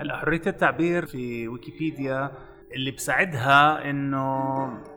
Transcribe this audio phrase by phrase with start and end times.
[0.00, 2.30] هلا حرية التعبير في ويكيبيديا
[2.74, 4.38] اللي بساعدها إنه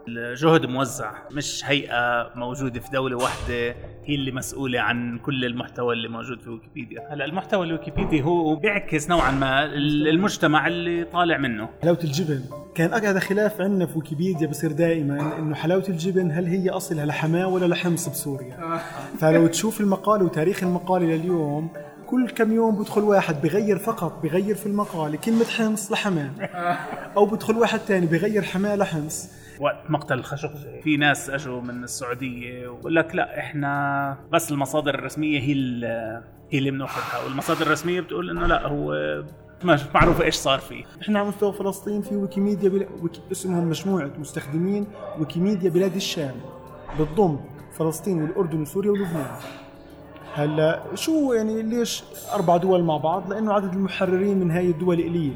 [0.07, 3.75] الجهد موزع مش هيئة موجودة في دولة واحدة
[4.05, 7.13] هي اللي مسؤولة عن كل المحتوى اللي موجود في ويكيبيديا.
[7.13, 11.69] هلا المحتوى الويكيبيدي هو بيعكس نوعا ما المجتمع اللي طالع منه.
[11.81, 12.41] حلاوة الجبن.
[12.75, 17.47] كان هذا خلاف عندنا في ويكيبيديا بصير دائما إنه حلاوة الجبن هل هي أصلها لحماة
[17.47, 18.81] ولا لحمص بسوريا؟
[19.19, 21.69] فلو تشوف المقالة وتاريخ المقالة لليوم
[22.11, 26.33] كل كم يوم بدخل واحد بغير فقط بغير في المقالة كلمة حمص لحمام.
[27.17, 32.67] أو بدخل واحد تاني بغير حماة لحمص وقت مقتل الخشقجي في ناس أجوا من السعودية
[32.67, 35.53] ويقول لك لا إحنا بس المصادر الرسمية هي
[36.49, 38.93] هي اللي بناخذها والمصادر الرسمية بتقول إنه لا هو
[39.63, 40.83] مش معروف إيش صار فيه.
[41.01, 42.87] إحنا على مستوى فلسطين في ويكيميديا بلا...
[43.01, 43.21] ويكي...
[43.31, 44.87] اسمهم مجموعة مستخدمين
[45.19, 46.35] ويكيميديا بلاد الشام.
[46.99, 47.39] بتضم
[47.77, 49.35] فلسطين والأردن وسوريا ولبنان.
[50.33, 52.03] هلا شو يعني ليش
[52.33, 55.33] أربع دول مع بعض؟ لأنه عدد المحررين من هاي الدول قليل.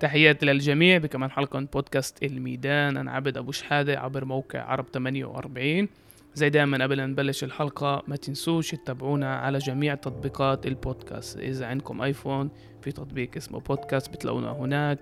[0.00, 2.96] تحياتي للجميع بكمان حلقة بودكاست الميدان.
[2.96, 5.88] أنا عبد أبو شحادة عبر موقع عرب 48
[6.34, 11.38] زي دائما قبل ما نبلش الحلقة ما تنسوش تتابعونا على جميع تطبيقات البودكاست.
[11.38, 12.50] إذا عندكم آيفون
[12.82, 14.98] في تطبيق اسمه بودكاست بتلاقونا هناك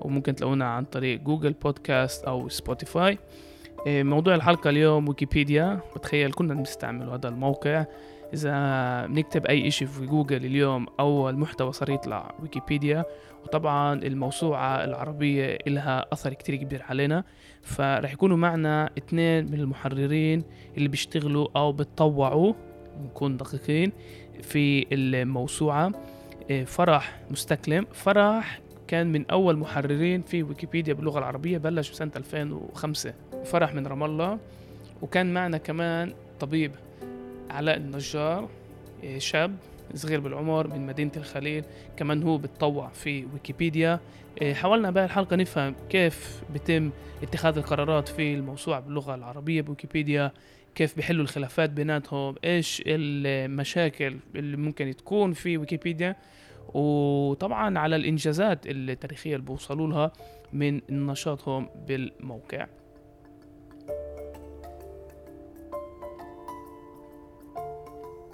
[0.00, 3.18] وممكن تلاقونا عن طريق جوجل بودكاست أو سبوتيفاي.
[3.86, 7.84] موضوع الحلقة اليوم ويكيبيديا بتخيل كنا بنستعمل هذا الموقع.
[8.34, 13.04] إذا بنكتب أي إشي في جوجل اليوم أول محتوى صار يطلع ويكيبيديا.
[13.44, 17.24] وطبعا الموسوعة العربية إلها أثر كتير كبير علينا.
[17.62, 20.44] فرح يكونوا معنا اثنين من المحررين
[20.76, 22.52] اللي بيشتغلوا أو بتطوعوا
[23.04, 23.92] نكون دقيقين
[24.42, 25.92] في الموسوعة.
[26.50, 27.86] إيه، فرح مستكلم.
[27.92, 33.14] فرح كان من أول محررين في ويكيبيديا باللغة العربية بلش بسنة 2005
[33.48, 34.38] فرح من رام الله.
[35.02, 36.72] وكان معنا كمان طبيب
[37.50, 38.48] علاء النجار
[39.02, 39.56] إيه، شاب
[39.94, 41.64] صغير بالعمر من مدينة الخليل.
[41.96, 44.00] كمان هو بتطوع في ويكيبيديا.
[44.42, 46.90] إيه، حاولنا بهاي الحلقة نفهم كيف بتم
[47.22, 50.32] اتخاذ القرارات في الموسوعة باللغة العربية بويكيبيديا
[50.74, 56.16] كيف بيحلوا الخلافات بيناتهم إيش المشاكل اللي ممكن تكون في ويكيبيديا.
[56.74, 60.12] وطبعا على الإنجازات التاريخية اللي بوصلوا لها
[60.52, 62.66] من نشاطهم بالموقع.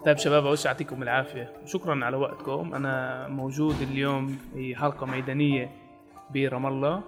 [0.05, 1.53] طيب شباب اول يعطيكم العافية.
[1.67, 2.75] شكرا على وقتكم.
[2.75, 5.71] أنا موجود اليوم في حلقة ميدانية
[6.31, 7.03] برام الله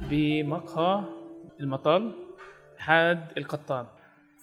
[0.00, 1.04] بمقهى
[1.60, 2.12] المطل
[2.78, 3.86] حاد القطان.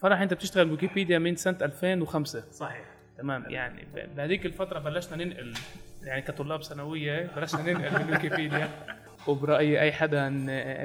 [0.02, 2.84] فرح أنت بتشتغل ويكيبيديا من سنة 2005 صحيح.
[3.18, 3.44] تمام.
[3.48, 5.54] يعني بهذيك الفترة بلشنا ننقل
[6.02, 8.68] يعني كطلاب ثانوية بلشنا ننقل من ويكيبيديا.
[9.28, 10.18] وبرأيي أي حدا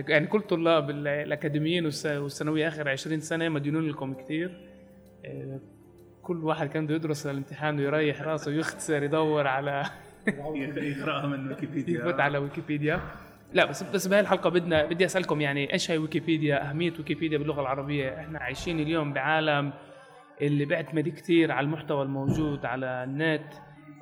[0.08, 4.76] يعني كل طلاب الأكاديميين والثانوية آخر 20 سنة مديونون لكم كثير
[6.26, 9.86] كل واحد كان بده يدرس الامتحان ويريح راسه ويختصر يدور على
[10.28, 12.00] يقرأها من ويكيبيديا.
[12.00, 13.00] يفوت على ويكيبيديا.
[13.54, 17.62] لا بس بس بهاي الحلقة بدنا بدي أسألكم يعني إيش هي ويكيبيديا؟ أهمية ويكيبيديا باللغة
[17.62, 18.20] العربية.
[18.20, 19.74] إحنا عايشين اليوم بعالم
[20.42, 23.54] اللي بيعتمد كثير على المحتوى الموجود على النت.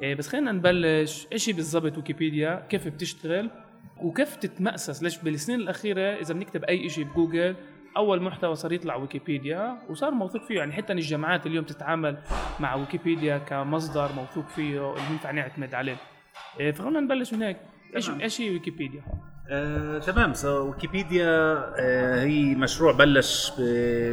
[0.02, 1.28] إيه، بس خلينا نبلش.
[1.32, 3.50] إيش بالضبط ويكيبيديا؟ كيف بتشتغل؟
[4.02, 7.56] وكيف تتمأسس ليش بالسنين الأخيرة إذا بنكتب أي شيء بجوجل
[7.98, 12.18] أول محتوى صار يطلع ويكيبيديا وصار موثوق فيه يعني حتى الجامعات اليوم تتعامل
[12.60, 15.96] مع ويكيبيديا كمصدر موثوق فيه اللي ينفع نعتمد عليه.
[16.60, 17.58] إيه، فخلونا نبلش من هيك.
[17.96, 19.02] إيش إيش هي ويكيبيديا؟
[19.50, 20.34] آه، تمام.
[20.34, 21.28] so ويكيبيديا
[21.80, 23.52] آه، هي مشروع بلش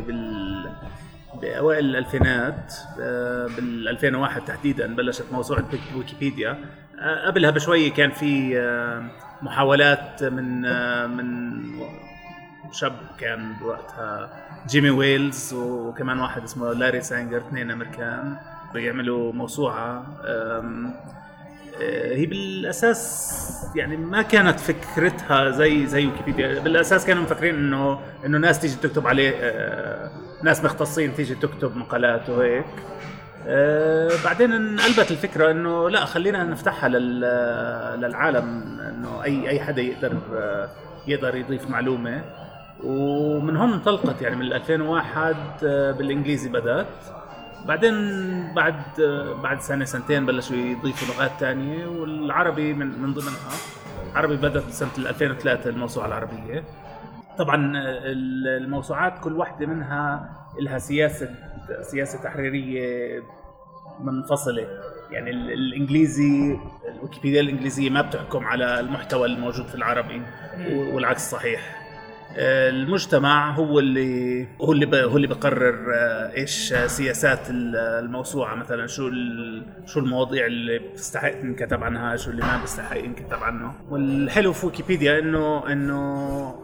[0.07, 0.71] بال
[1.43, 5.65] بأوائل الألفينات آه، بال 2001 تحديدا بلشت موسوعة
[5.97, 6.59] ويكيبيديا.
[7.01, 9.05] آه، قبلها بشوي كان في آه،
[9.43, 10.61] محاولات من
[11.11, 11.61] من
[12.73, 14.31] شاب كان بوقتها
[14.69, 18.37] جيمي ويلز وكمان واحد اسمه لاري سانجر اثنين أمريكان
[18.75, 20.07] بيعملوا موسوعة.
[22.13, 26.61] هي بالأساس يعني ما كانت فكرتها زي زي ويكيبيديا.
[26.61, 29.33] بالأساس كانوا مفكرين انه إنه ناس تيجي تكتب عليه
[30.43, 32.65] ناس مختصين تيجي تكتب مقالات وهيك.
[33.47, 40.17] أه بعدين انقلبت الفكرة إنه لا خلينا نفتحها للعالم إنه اي أي حدا يقدر
[41.07, 42.40] يقدر يضيف معلومة.
[42.85, 46.87] ومن هون انطلقت يعني من 2001 آه، بالإنجليزي بدأت.
[47.69, 47.95] بعدين
[48.55, 53.51] بعد آه، بعد سنة سنتين بلشوا يضيفوا لغات ثانية والعربي من من ضمنها.
[54.15, 56.65] عربي بدأت سنه 2003 الموسوعة العربية.
[57.39, 57.73] طبعا
[58.57, 60.31] الموسوعات كل واحدة منها
[60.61, 61.29] لها سياسة
[61.83, 63.23] سياسة تحريرية
[64.01, 64.67] منفصلة.
[65.11, 66.59] يعني الإنجليزي
[66.95, 70.23] الويكيبيديا الإنجليزية ما بتحكم على المحتوى الموجود في العربي
[70.93, 71.61] والعكس صحيح.
[71.61, 71.80] آه،
[72.37, 78.55] المجتمع هو اللي هو اللي هو اللي بقرر آه، إيش سياسات ال- الموسوعة.
[78.55, 79.11] مثلا شو
[79.87, 83.73] شو المواضيع اللي بتستحق ينكتب عنها شو اللي ما بيستحق ينكتب عنه.
[83.91, 86.55] والحلو في ويكيبيديا إنه إنه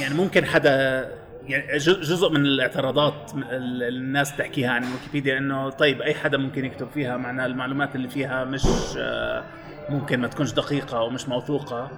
[0.00, 1.08] يعني ممكن حدا
[1.46, 6.88] يعني جزء من الاعتراضات ال- الناس تحكيها عن ويكيبيديا إنه طيب أي حدا ممكن يكتب
[6.94, 8.62] فيها معناها المعلومات اللي فيها مش
[8.98, 9.44] آه،
[9.90, 11.90] ممكن ما تكونش دقيقة أو مش موثوقة.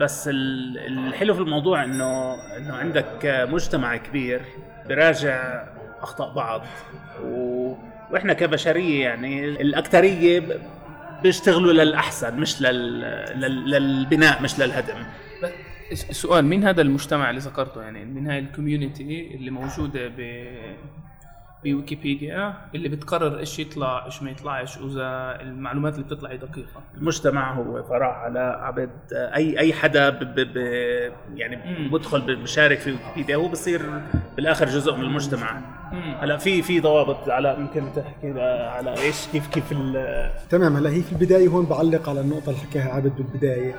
[0.00, 0.78] بس ال-
[1.08, 4.40] الحلو في الموضوع انه إنه عندك مجتمع كبير
[4.88, 5.64] براجع
[6.00, 6.62] أخطاء بعض.
[7.24, 7.74] و...
[8.10, 10.42] وإحنا كبشرية يعني الأكثرية
[11.22, 13.00] بيشتغلوا للأحسن مش لل...
[13.40, 13.70] لل...
[13.70, 14.94] للبناء مش للهدم.
[15.42, 15.50] بس
[16.10, 20.46] السؤال مين هذا المجتمع اللي ذكرته؟ يعني من هاي ال community اللي موجودة ب
[21.64, 27.82] بويكيبيديا اللي بتقرر إيش يطلع إيش ما يطلعش وإذا المعلومات اللي بتطلع دقيقة المجتمع هو
[27.82, 30.18] فراح على عبد أي أي حدا ب...
[30.18, 30.40] ب...
[30.40, 30.56] ب...
[31.34, 31.88] يعني.
[31.88, 33.82] بدخل بشارك في ويكيبيديا هو بصير
[34.36, 35.60] بالآخر جزء من المجتمع.
[36.20, 40.30] هلا في في ضوابط على ممكن تحكي على إيش كيف كيف ال...
[40.50, 43.74] تمام هلا هي في البداية هون بعلق على النقطة اللي حكاها عبد بالبداية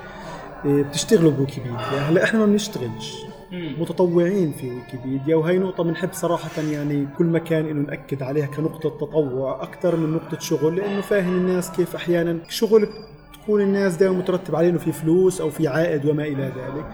[0.64, 3.29] إيه، بتشتغلوا بويكيبيديا هلا إحنا ما بنشتغلش.
[3.52, 9.62] متطوعين في ويكيبيديا وهي نقطة بنحب صراحة يعني كل مكان إنه نأكد عليها كنقطة تطوع
[9.62, 12.88] أكثر من نقطة شغل لأنه فاهم الناس كيف أحيانا شغل
[13.32, 16.86] تكون الناس دائما مترتب عليه إنه في فلوس أو في عائد وما إلى ذلك.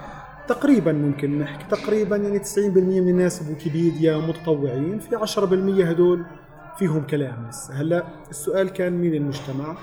[0.49, 6.25] تقريبا ممكن نحكي تقريبا يعني 90% من الناس بويكيبيديا متطوعين في 10% هدول
[6.79, 7.51] فيهم كلام.
[7.73, 9.77] هلأ السؤال كان مين المجتمع؟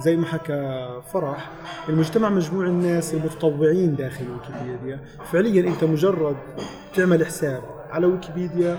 [0.00, 1.50] زي ما حكى فرح
[1.88, 5.00] المجتمع مجموع الناس المتطوعين داخل ويكيبيديا.
[5.32, 6.36] فعليا أنت مجرد
[6.94, 8.78] تعمل حساب على ويكيبيديا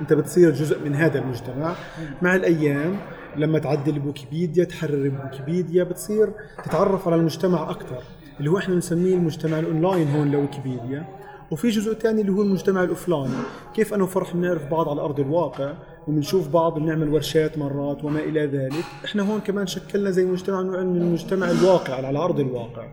[0.00, 1.74] أنت بتصير جزء من هذا المجتمع.
[2.22, 2.96] مع الأيام
[3.36, 6.32] لما تعدل بويكيبيديا تحرر بويكيبيديا بتصير
[6.64, 8.02] تتعرف على المجتمع أكثر
[8.38, 11.06] اللي هو إحنا بنسميه المجتمع الأونلاين هون لويكيبيديا.
[11.50, 13.30] وفي جزء ثاني اللي هو المجتمع ال offline.
[13.74, 15.72] كيف أنا وفرح بنعرف بعض على أرض الواقع؟
[16.08, 18.84] وبنشوف بعض بنعمل ورشات مرات وما إلى ذلك.
[19.04, 22.86] إحنا هون كمان شكلنا زي مجتمع نوع من المجتمع الواقع على ارض الواقع.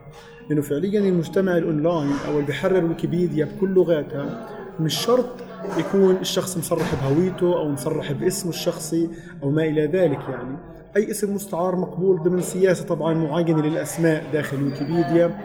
[0.50, 4.48] لأنه فعليا المجتمع الأونلاين أو اللي بيحرر ويكيبيديا بكل لغاتها
[4.80, 5.30] مش شرط
[5.78, 9.10] يكون الشخص مصرح بهويته أو مصرح باسمه الشخصي
[9.44, 10.58] أو ما إلى ذلك يعني.
[10.96, 15.38] أي اسم مستعار مقبول ضمن سياسة طبعا معينة للأسماء داخل ويكيبيديا.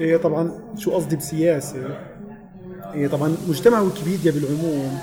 [0.00, 1.98] إيه طبعا شو قصدي بسياسة؟
[2.94, 4.98] إيه طبعا مجتمع ويكيبيديا بالعموم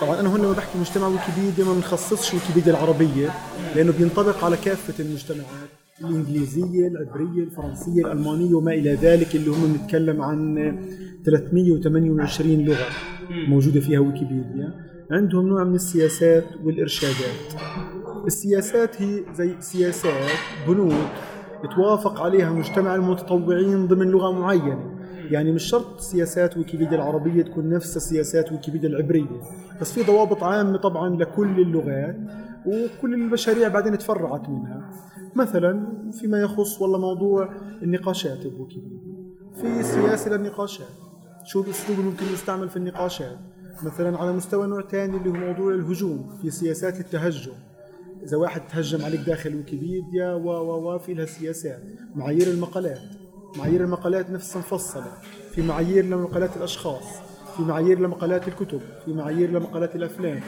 [0.00, 3.30] طبعا أنا هون لما بحكي مجتمع ويكيبيديا ما بنخصصش ويكيبيديا العربية
[3.76, 5.70] لأنه بينطبق على كافة المجتمعات
[6.00, 10.56] الإنجليزية، العبرية، الفرنسية، الألمانية وما إلى ذلك اللي هم بنتكلم عن
[11.24, 12.86] 328 لغة
[13.48, 14.74] موجودة فيها ويكيبيديا،
[15.10, 17.60] عندهم نوع من السياسات والإرشادات.
[18.26, 20.30] السياسات هي زي سياسات
[20.68, 21.08] بنود
[21.64, 24.99] يتوافق عليها مجتمع المتطوعين ضمن لغة معينة.
[25.30, 29.40] يعني مش شرط سياسات ويكيبيديا العربية تكون نفس سياسات ويكيبيديا العبرية
[29.80, 32.16] بس في ضوابط عامة طبعا لكل اللغات
[32.66, 34.90] وكل المشاريع بعدين تفرعت منها.
[35.36, 37.48] مثلا فيما يخص والله موضوع
[37.82, 38.98] النقاشات بويكيبيديا.
[39.60, 40.86] في سياسة للنقاشات
[41.44, 43.38] شو الأسلوب اللي ممكن يستعمل في النقاشات؟
[43.82, 47.52] مثلا على مستوى نوع ثاني اللي هو موضوع الهجوم في سياسات للتهجم.
[48.22, 51.82] إذا واحد تهجم عليك داخل ويكيبيديا و و و في لها سياسات
[52.14, 53.00] معايير المقالات.
[53.56, 55.12] معايير المقالات نفسها مفصلة.
[55.54, 57.04] في معايير لمقالات الأشخاص
[57.56, 60.40] في معايير لمقالات الكتب في معايير لمقالات الأفلام.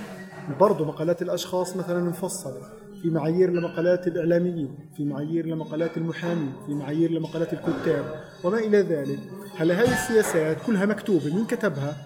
[0.61, 2.61] برضو مقالات الأشخاص مثلا مفصلة.
[3.03, 8.21] في معايير لمقالات الإعلاميين في معايير لمقالات المحامين في معايير لمقالات الكتاب.
[8.45, 9.19] وما إلى ذلك
[9.57, 11.97] هلا هذه السياسات كلها مكتوبة مين كتبها؟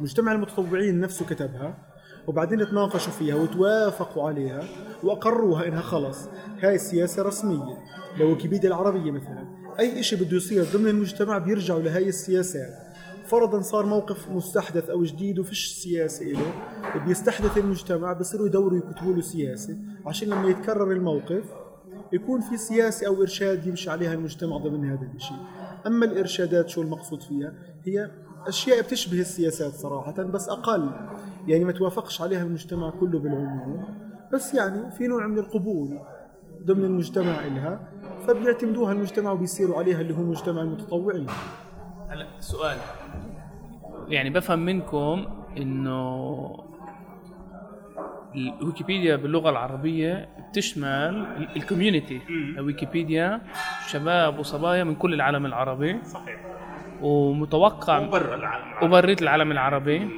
[0.00, 1.78] مجتمع المتطوعين نفسه كتبها.
[2.26, 4.64] وبعدين تناقشوا فيها وتوافقوا عليها
[5.02, 6.28] وأقروها إنها خلص
[6.62, 7.78] هاي السياسة رسمية.
[8.18, 9.57] لويكيبيديا العربية مثلا.
[9.80, 12.88] أي شيء بده يصير ضمن المجتمع بيرجعوا لهي السياسات
[13.26, 16.52] فرضا صار موقف مستحدث أو جديد وفيش سياسة له
[17.06, 19.76] بيستحدث المجتمع بصيروا يدوروا يكتبوا له سياسة.
[20.06, 21.44] عشان لما يتكرر الموقف
[22.12, 25.36] يكون في سياسة أو إرشاد يمشي عليها المجتمع ضمن هذا الشيء
[25.86, 27.52] أما الإرشادات شو المقصود فيها؟
[27.84, 28.10] هي
[28.46, 30.90] أشياء بتشبه السياسات صراحة بس أقل.
[31.46, 33.84] يعني ما توافقش عليها المجتمع كله بالعموم.
[34.32, 35.98] بس يعني في نوع من القبول
[36.64, 37.88] ضمن المجتمع إلها.
[38.28, 41.26] فبيعتمدوها المجتمع وبيصيروا عليها اللي هو مجتمع المتطوعين
[42.08, 42.76] هلا سؤال.
[44.08, 46.64] يعني بفهم منكم إنه
[48.34, 52.20] الويكيبيديا باللغة العربية بتشمل ال community
[52.58, 53.40] ويكيبيديا
[53.86, 56.04] شباب وصبايا من كل العالم العربي.
[56.04, 56.40] صحيح.
[57.02, 58.86] ومتوقع وبرا العالم العربي.
[58.86, 60.08] وبريت العالم العربي.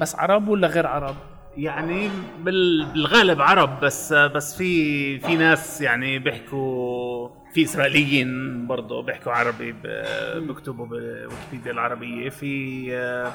[0.00, 1.14] بس عرب ولا غير عرب؟
[1.56, 2.10] يعني
[2.40, 9.72] بال- بالغالب عرب بس بس في في ناس يعني بيحكوا في إسرائيليين برضه بيحكوا عربي
[9.72, 12.28] ب- بيكتبوا بويكيبيديا العربية.
[12.28, 13.32] في آه،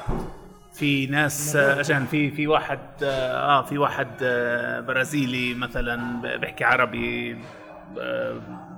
[0.74, 3.06] في ناس آه، عشان في في واحد آه
[3.58, 7.36] آه، في واحد آه، برازيلي مثلا بيحكي عربي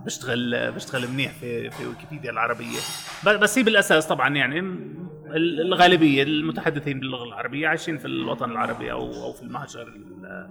[0.04, 2.78] بيشتغل بيشتغل منيح في في ويكيبيديا العربية.
[3.24, 9.24] بس هي بالاساس طبعا يعني ال- الغالبية المتحدثين باللغة العربية عايشين في الوطن العربي أو
[9.24, 10.48] أو في المهجر ال-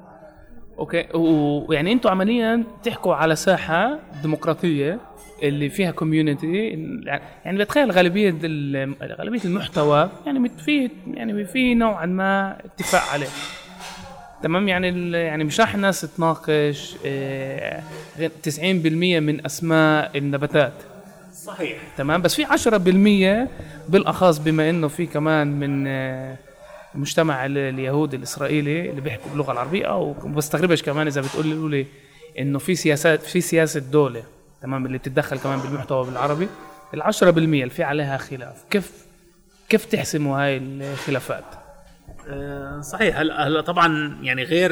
[0.80, 1.06] okay.
[1.14, 5.00] ويعني أنتم عمليا تحكوا على ساحة ديمقراطية
[5.44, 6.58] اللي فيها community
[7.46, 13.28] يعني بتخيل غالبية ال- غالبية المحتوى يعني في يعني في نوعا ما اتفاق عليه.
[14.44, 17.84] تمام؟ يعني ال- يعني مش راح الناس تناقش آه،
[18.18, 20.74] غير 90% من أسماء النباتات.
[21.34, 21.78] صحيح.
[21.98, 23.50] تمام؟ بس في 10%
[23.90, 26.36] بالأخص بما إنه في كمان من آه،
[26.96, 31.86] المجتمع ال- اليهودي الإسرائيلي اللي بيحكوا باللغة العربية أو بستغربش كمان إذا بتقول لي
[32.40, 34.24] إنه في سياسات في سياسة دولة
[34.62, 36.48] تمام؟ اللي بتتدخل كمان بالمحتوى بالعربي.
[36.94, 38.92] ال 10% اللي في عليها خلاف كيف
[39.70, 41.44] كيف تحسموا هاي الخلافات؟
[42.30, 43.20] آه، صحيح.
[43.20, 44.72] هلا هلا طبعا يعني غير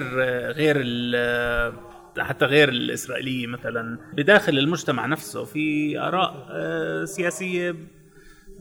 [0.51, 1.73] غير ال-
[2.19, 7.75] حتى غير الاسرائيليه مثلا بداخل المجتمع نفسه في آراء آه، سياسية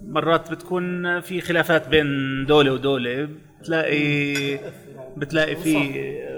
[0.05, 2.07] مرات بتكون في خلافات بين
[2.47, 3.29] دولة ودولة
[3.61, 4.59] بتلاقي
[5.17, 5.93] بتلاقي في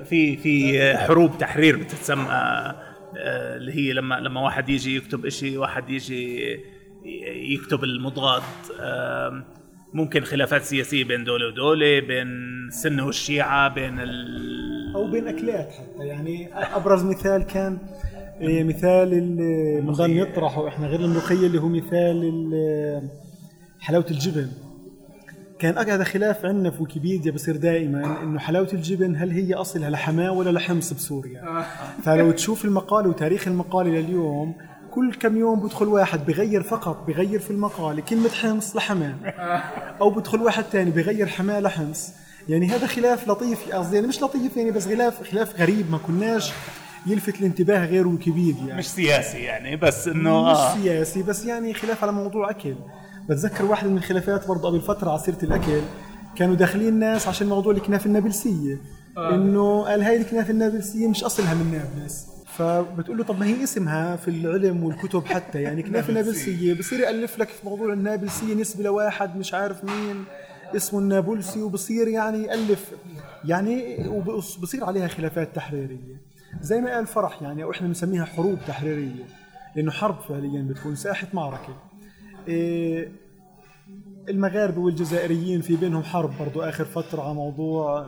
[0.05, 5.91] في في حروب تحرير بتتسمى آه، اللي هي لما لما واحد يجي يكتب إشي واحد
[5.91, 6.57] يجي
[7.55, 8.43] يكتب المضاد
[9.95, 12.27] ممكن خلافات سياسية بين دولة ودولة بين
[12.69, 14.93] السنة والشيعة بين ال...
[14.95, 16.07] أو بين أكلات حتى.
[16.07, 17.79] يعني أبرز مثال كان
[18.41, 23.09] إيه، مثال اللي بنضل نطرحه إحنا غير الملوخيه اللي هو مثال ال-
[23.81, 24.49] حلاوة الجبن.
[25.59, 30.33] كان هذا خلاف عندنا في ويكيبيديا بصير دائما إنه حلاوة الجبن هل هي أصلها لحماة
[30.33, 31.65] ولا لحمص بسوريا؟
[32.05, 34.55] فلو تشوف المقالة وتاريخ المقالة لليوم
[34.95, 39.15] كل كم يوم بدخل واحد بغير فقط بغير في المقاله كلمة حمص لحماه
[40.01, 42.09] أو بدخل واحد تاني بغير حماة لحمص.
[42.49, 46.53] يعني هذا خلاف لطيف قصدي يعني مش لطيف يعني بس خلاف خلاف غريب ما كناش
[47.07, 48.75] يلفت الانتباه غير ويكيبيديا.
[48.75, 50.75] مش سياسي يعني بس إنه مش آه.
[50.75, 52.75] سياسي بس يعني خلاف على موضوع أكل.
[53.29, 55.81] بتذكر واحد من الخلافات برضه قبل فترة على سيره الأكل
[56.37, 58.79] كانوا داخلين ناس عشان موضوع الكنافة النابلسية.
[59.19, 62.32] إنه قال هاي الكنافة النابلسية مش أصلها من نابلس.
[62.56, 66.75] فبتقول له طب ما هي اسمها في العلم والكتب حتى يعني كنافه نابلسية.
[66.75, 70.25] بصير يألف لك في موضوع النابلسية نسبة لواحد مش عارف مين
[70.76, 72.92] اسمه النابلسي وبصير يعني يألف.
[73.44, 76.16] يعني وبصير عليها خلافات تحريرية.
[76.61, 79.25] زي ما قال فرح يعني أو إحنا بنسميها حروب تحريرية
[79.76, 81.76] لأنه حرب فعليا بتكون ساحة معركة.
[82.49, 83.09] إيه
[84.28, 88.06] المغاربة والجزائريين في بينهم حرب برضو آخر فترة على موضوع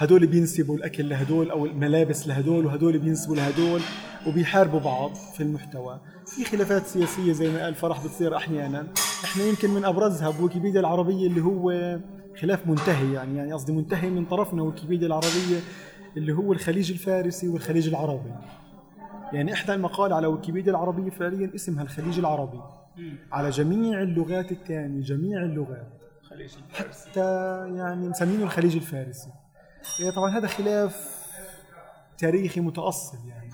[0.00, 3.80] هدول بينسبوا الأكل لهدول أو الملابس لهدول وهدول بينسبوا لهدول
[4.26, 6.00] وبيحاربوا بعض في المحتوى.
[6.26, 8.86] في خلافات سياسية زي ما قال فرح بتصير أحيانا.
[9.24, 11.98] إحنا يمكن من أبرزها بويكيبيديا العربية اللي هو
[12.40, 15.60] خلاف منتهي يعني يعني قصدي منتهي من طرفنا ويكيبيديا العربية
[16.16, 18.32] اللي هو الخليج الفارسي والخليج العربي.
[19.32, 22.60] يعني إحدى المقال على ويكيبيديا العربية فعليا اسمها الخليج العربي.
[23.32, 26.02] على جميع اللغات الثانية جميع اللغات.
[26.22, 27.10] خليج الفارسي.
[27.10, 27.20] حتى
[27.76, 29.30] يعني مسمينه الخليج الفارسي.
[30.16, 31.20] طبعا هذا خلاف
[32.18, 33.50] تاريخي متأصل يعني.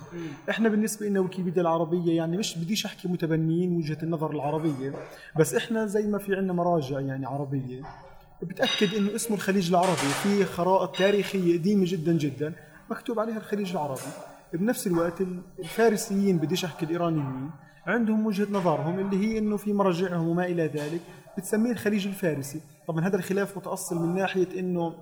[0.49, 4.93] إحنا بالنسبة لنا ويكيبيديا العربية يعني مش بديش أحكي متبنيين وجهة النظر العربية
[5.39, 7.81] بس إحنا زي ما في عندنا مراجع يعني عربية
[8.43, 12.53] بتأكد إنه اسمه الخليج العربي في خرائط تاريخية قديمة جدا جدا
[12.91, 14.01] مكتوب عليها الخليج العربي.
[14.53, 15.21] بنفس الوقت
[15.59, 17.51] الفارسيين بديش أحكي الإيرانيين
[17.85, 21.01] عندهم وجهة نظرهم اللي هي إنه في مراجعهم وما إلى ذلك
[21.37, 22.61] بتسميه الخليج الفارسي.
[22.87, 24.93] طبعا هذا الخلاف متأصل من ناحية إنه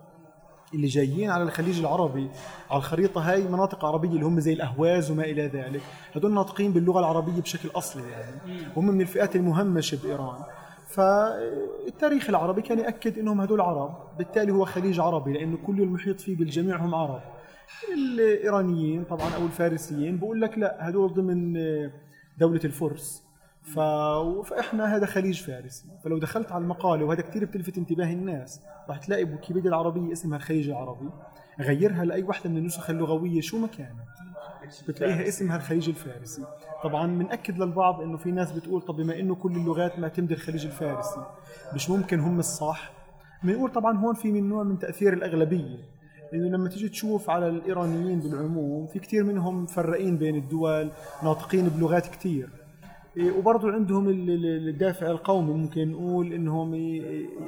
[0.73, 2.29] اللي جايين على الخليج العربي
[2.71, 5.81] على الخريطة هاي مناطق عربية اللي هم زي الأهواز وما إلى ذلك.
[6.15, 8.71] هدول ناطقين باللغة العربية بشكل أصلي يعني.
[8.77, 10.43] هم من الفئات المهمشة بإيران.
[10.87, 13.97] فالتاريخ العربي كان يأكد أنهم هدول عرب.
[14.17, 17.21] بالتالي هو خليج عربي لأنه كل المحيط فيه بالجميع هم عرب.
[17.93, 21.53] الإيرانيين طبعا أو الفارسيين بقول لك لا هدول ضمن
[22.37, 23.24] دولة الفرس.
[23.65, 23.79] ف...
[24.49, 25.85] فإحنا هذا خليج فارسي.
[26.03, 30.69] فلو دخلت على المقالة وهذا كثير بتلفت انتباه الناس راح تلاقي بويكيبيديا العربية اسمها الخليج
[30.69, 31.09] العربي.
[31.59, 34.15] غيرها لأي وحدة من النسخ اللغوية شو ما كانت.
[34.87, 36.43] بتلاقيها اسمها الخليج الفارسي.
[36.83, 41.25] طبعا بنأكد للبعض إنه في ناس بتقول طب بما إنه كل اللغات معتمدة الخليج الفارسي
[41.73, 42.91] مش ممكن هم الصح؟
[43.43, 45.95] بنقول طبعا هون في من نوع من تأثير الأغلبية.
[46.33, 50.91] لأنه لما تيجي تشوف على الإيرانيين بالعموم في كثير منهم مفرقين بين الدول
[51.23, 52.49] ناطقين بلغات كثير
[53.19, 56.75] وبرضه عندهم ال- ال- الدافع القومي ممكن نقول إنهم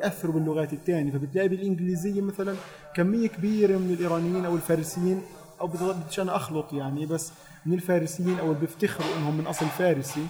[0.03, 2.55] يأثروا باللغات الثانية فبتلاقي بالإنجليزية مثلا
[2.95, 5.21] كمية كبيرة من الإيرانيين أو الفارسيين
[5.62, 7.31] أو بديش أنا أخلط يعني بس
[7.65, 10.27] من الفارسيين أو اللي بيفتخروا إنهم من أصل فارسي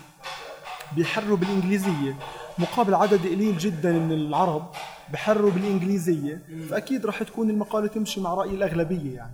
[0.96, 2.16] بيحروا بالإنجليزية.
[2.60, 4.70] مقابل عدد قليل جدا من العرب
[5.14, 6.42] بحروا بالإنجليزية.
[6.70, 9.34] فأكيد راح تكون المقالة تمشي مع رأي الأغلبية يعني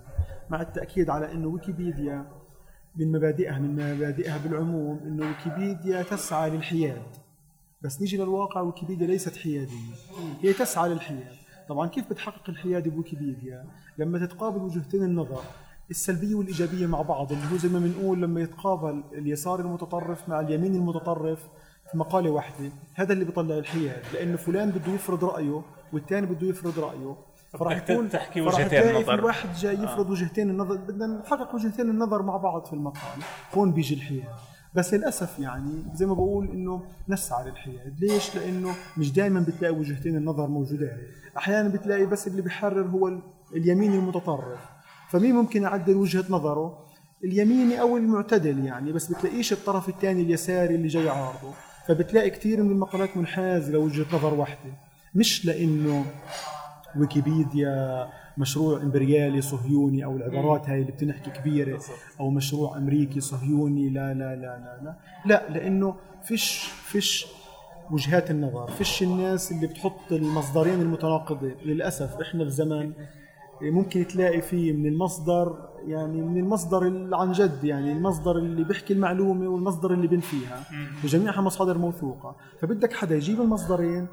[0.50, 2.26] مع التأكيد على إنه ويكيبيديا
[2.96, 7.02] من مبادئها من مبادئها بالعموم إنه ويكيبيديا تسعى للحياد.
[7.82, 9.94] بس نيجي للواقع ويكيبيديا ليست حيادية.
[10.42, 11.34] هي تسعى للحياد.
[11.68, 13.64] طبعا كيف بتحقق الحياد بويكيبيديا؟
[13.98, 15.42] لما تتقابل وجهتين النظر
[15.90, 20.74] السلبية والإيجابية مع بعض اللي هو زي ما بنقول لما يتقابل اليسار المتطرف مع اليمين
[20.74, 21.48] المتطرف
[21.92, 24.02] في مقالة واحدة هذا اللي بيطلع الحياد.
[24.14, 27.16] لأنه فلان بده يفرض رأيه والثاني بده يفرض رأيه.
[27.58, 29.24] فراح يكون تحكي وجهتين النظر.
[29.24, 33.22] واحد جاي يفرض وجهتين النظر بدنا نحقق وجهتين النظر مع بعض في المقال
[33.54, 34.24] هون بيجي الحياد
[34.74, 40.16] بس للأسف يعني زي ما بقول إنه نسعى للحياد ليش؟ لأنه مش دائما بتلاقي وجهتين
[40.16, 40.98] النظر موجودات
[41.36, 43.22] أحيانا بتلاقي بس اللي بيحرر هو ال-
[43.56, 44.60] اليمين المتطرف.
[45.10, 46.78] فمين ممكن يعدل وجهة نظره؟
[47.24, 48.92] اليميني أو المعتدل يعني.
[48.92, 51.52] بس بتلاقيش الطرف الثاني اليساري اللي جاي عارضه
[51.88, 54.70] فبتلاقي كثير من المقالات منحازه لوجهة نظر واحدة.
[55.14, 56.04] مش لأنه
[56.98, 58.08] ويكيبيديا
[58.38, 61.80] مشروع إمبريالي صهيوني أو العبارات هاي اللي بتنحكي كبيرة
[62.20, 64.94] أو مشروع أمريكي صهيوني لا لا لا لا لا.
[65.26, 67.26] لا لأنه فيش فيش
[67.90, 72.92] وجهات النظر فيش الناس اللي بتحط المصدرين المتناقضين للأسف إحنا في زمن
[73.62, 78.92] ممكن تلاقي فيه من المصدر يعني من المصدر اللي عن جد يعني المصدر اللي بيحكي
[78.92, 80.64] المعلومة والمصدر اللي بنفيها.
[81.04, 82.36] وجميعها مصادر موثوقة.
[82.60, 84.06] فبدك حدا يجيب المصدرين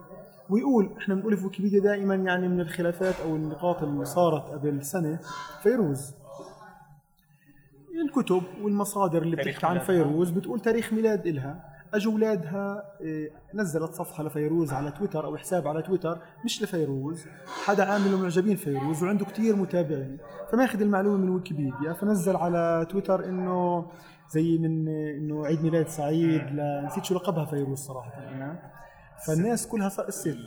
[0.51, 5.19] ويقول إحنا بنقول في ويكيبيديا دائما يعني من الخلافات أو النقاط اللي صارت قبل سنة
[5.63, 6.15] فيروز.
[8.05, 9.79] الكتب والمصادر اللي بتحكي عن.
[9.79, 11.71] فيروز بتقول تاريخ ميلاد إلها.
[11.93, 17.25] اجوا اولادها إيه، نزلت صفحة لفيروز على تويتر أو حساب على تويتر مش لفيروز.
[17.65, 20.17] حدا عامل معجبين فيروز وعنده كتير متابعين.
[20.51, 23.85] فماخذ المعلومة من ويكيبيديا فنزل على تويتر إنه
[24.29, 26.41] زي من إنه عيد ميلاد سعيد
[26.85, 28.11] نسيت شو لقبها فيروز صراحة.
[28.17, 28.80] أنا
[29.27, 30.37] فالناس كلها صار الست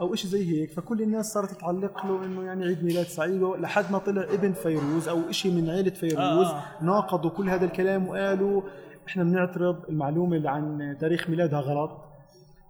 [0.00, 0.72] أو شيء زي هيك.
[0.72, 5.08] فكل الناس صارت تعلق له إنه يعني عيد ميلاد سعيد لحد ما طلع ابن فيروز
[5.08, 6.62] أو شيء من عيلة فيروز آه.
[6.82, 8.62] ناقضوا كل هذا الكلام وقالوا
[9.08, 11.90] إحنا بنعترض المعلومة اللي عن تاريخ ميلادها غلط.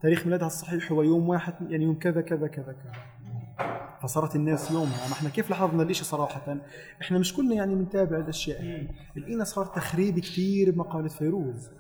[0.03, 2.93] تاريخ ميلادها الصحيح هو يوم واحد يعني يوم كذا كذا كذا كذا.
[4.03, 5.09] فصارت الناس يومها.
[5.09, 6.57] ما إحنا كيف لاحظنا الإشي صراحة؟
[7.03, 11.71] إحنا مش كلنا يعني بنتابع الاشياء لقينا صار تخريب كثير بمقالة فيروز.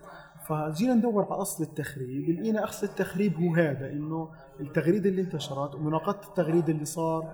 [0.48, 2.30] فجينا ندور على أصل التخريب.
[2.30, 4.28] لقينا أصل التخريب هو هذا إنه
[4.60, 7.32] التغريده اللي انتشرت ومناقضة التغريده اللي صار.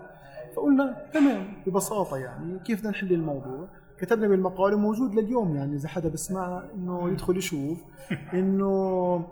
[0.57, 6.09] فقلنا تمام ببساطة يعني كيف بدنا نحل الموضوع؟ كتبنا بالمقال وموجود لليوم يعني إذا حدا
[6.09, 7.79] بسمع إنه يدخل يشوف
[8.35, 9.25] إنه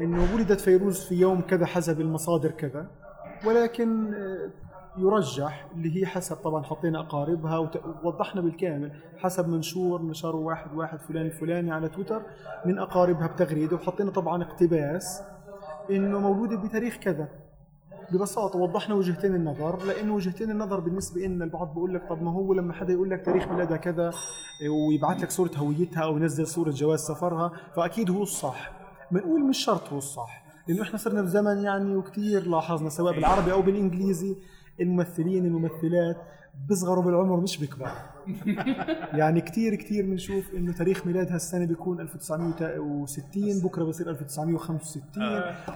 [0.00, 2.86] إنه ولدت فيروز في يوم كذا حسب المصادر كذا.
[3.46, 4.50] ولكن آه،
[4.98, 7.58] يرجح اللي هي حسب طبعا حطينا أقاربها
[8.04, 12.22] ووضحنا بالكامل حسب منشور نشره واحد واحد فلان الفلاني على تويتر
[12.66, 15.22] من أقاربها بتغريدة وحطينا طبعا اقتباس
[15.90, 17.28] إنه مولوده بتاريخ كذا.
[18.12, 22.54] ببساطة وضحنا وجهتين النظر لأنه وجهتين النظر بالنسبة لنا البعض بيقول لك طب ما هو
[22.54, 24.10] لما حدا يقول لك تاريخ ميلادها كذا
[24.88, 28.72] ويبعث لك صورة هويتها أو ينزل صورة جواز سفرها فأكيد هو الصح.
[29.10, 33.52] بنقول مش شرط هو الصح لأنه إحنا صرنا في زمن يعني وكثير لاحظنا سواء بالعربي
[33.52, 34.36] أو بالإنجليزي.
[34.80, 36.16] الممثلين الممثلات
[36.68, 37.92] بيصغروا بالعمر مش بيكبروا
[39.20, 45.02] يعني كثير كثير بنشوف إنه تاريخ ميلادها السنة بيكون 1960 بكرة بصير 1965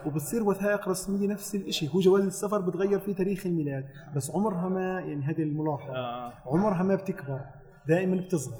[0.07, 3.85] وبتصير وثائق رسمية نفس الشيء هو جواز السفر بتغير فيه تاريخ الميلاد
[4.17, 5.97] بس عمرها ما يعني هذه الملاحظة.
[5.97, 6.33] آه.
[6.47, 7.41] عمرها ما بتكبر
[7.89, 8.57] دائما بتصغر.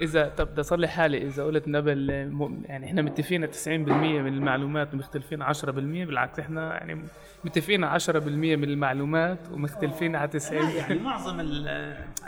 [0.00, 1.26] اذا طب بدي اصلح حالي.
[1.26, 2.10] إذا قلت نبل
[2.64, 7.02] يعني إحنا متفقين 90% من المعلومات ومختلفين 10% بالعكس إحنا يعني
[7.44, 11.40] متفقين 10% من المعلومات ومختلفين على 90 لا يعني معظم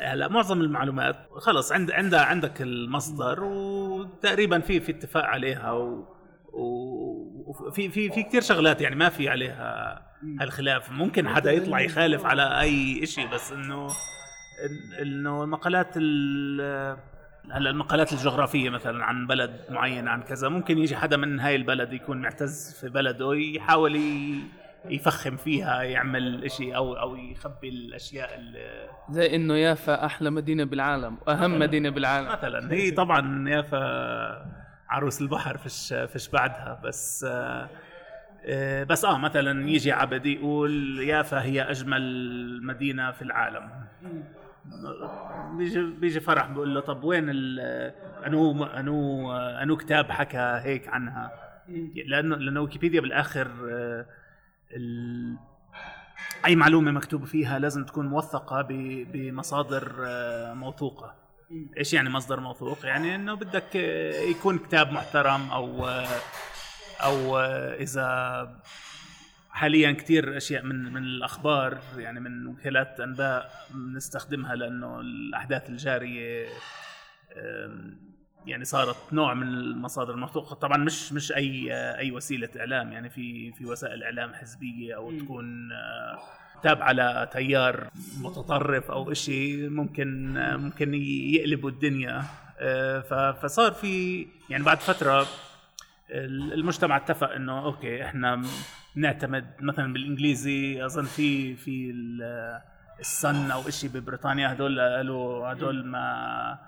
[0.03, 6.05] هلا معظم المعلومات خلص عند عندها عندك المصدر وتقريبا في في اتفاق عليها و
[7.47, 10.03] وفي في في كثير شغلات يعني ما في عليها
[10.41, 10.91] هالخلاف.
[10.93, 13.87] ممكن حدا يطلع يخالف على أي شيء بس إنه
[15.03, 16.97] إنه المقالات ال-
[17.53, 21.93] هلا المقالات الجغرافية مثلا عن بلد معين عن كذا ممكن يجي حدا من هاي البلد
[21.93, 24.41] يكون معتز في بلده يحاول ي-
[24.85, 31.19] يفخم فيها يعمل إشي أو أو يخبي الأشياء اللي زي إنه يافا أحلى مدينة بالعالم
[31.27, 32.29] واهم مدينة بالعالم.
[32.33, 32.73] مثلا.
[32.73, 33.81] هي طبعا يافا
[34.89, 37.27] عروس البحر فيش فيش بعدها بس
[38.45, 43.71] آه، بس آه مثلا يجي عبد يقول يافا هي أجمل مدينة في العالم.
[45.57, 47.61] بيجي بيجي فرح بيقول له طب وين ال
[48.27, 51.33] أنو انو أنو كتاب حكى هيك عنها؟
[52.07, 54.07] لأنه لأنه ويكيبيديا بالآخر آه،
[56.47, 58.67] أي معلومة مكتوب فيها لازم تكون موثقة
[59.13, 61.15] بمصادر آه، موثوقة.
[61.79, 65.87] إيش يعني مصدر موثوق؟ يعني إنه بدك آه، يكون كتاب محترم أو
[67.01, 67.39] أو
[67.81, 68.49] إذا
[69.61, 76.49] حاليا كثير أشياء من من الأخبار يعني من وكالات أنباء بنستخدمها لأنه الأحداث الجارية
[78.47, 83.53] يعني صارت نوع من المصادر الموثوقه طبعا مش مش اي أي وسيلة إعلام يعني في
[83.53, 86.19] في وسائل إعلام حزبية أو تكون آه،
[86.63, 92.25] تابعة لتيار متطرف أو شيء ممكن آه، ممكن يقلبوا الدنيا.
[92.59, 95.27] آه، فصار في يعني بعد فترة
[96.11, 98.43] المجتمع اتفق إنه أوكي إحنا
[98.97, 102.61] نعتمد مثلا بالإنجليزي أظن في في ال-
[103.01, 106.59] السن أو شيء ببريطانيا هدول قالوا هدول ما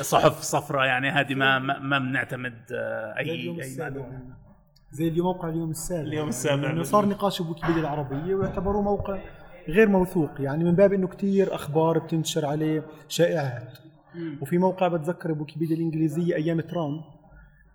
[0.00, 4.22] صحف صفراء يعني هذه ما ما بنعتمد آه، أي أي معلومة.
[4.92, 6.00] زي اليوم موقع اليوم السابع.
[6.08, 9.18] اليوم السابع انه صار نقاش بويكيبيديا العربية واعتبروه موقع
[9.68, 13.78] غير موثوق يعني من باب إنه كتير أخبار بتنشر عليه شائعات.
[14.40, 17.00] وفي موقع بتذكر بويكيبيديا الإنجليزية أيام ترامب.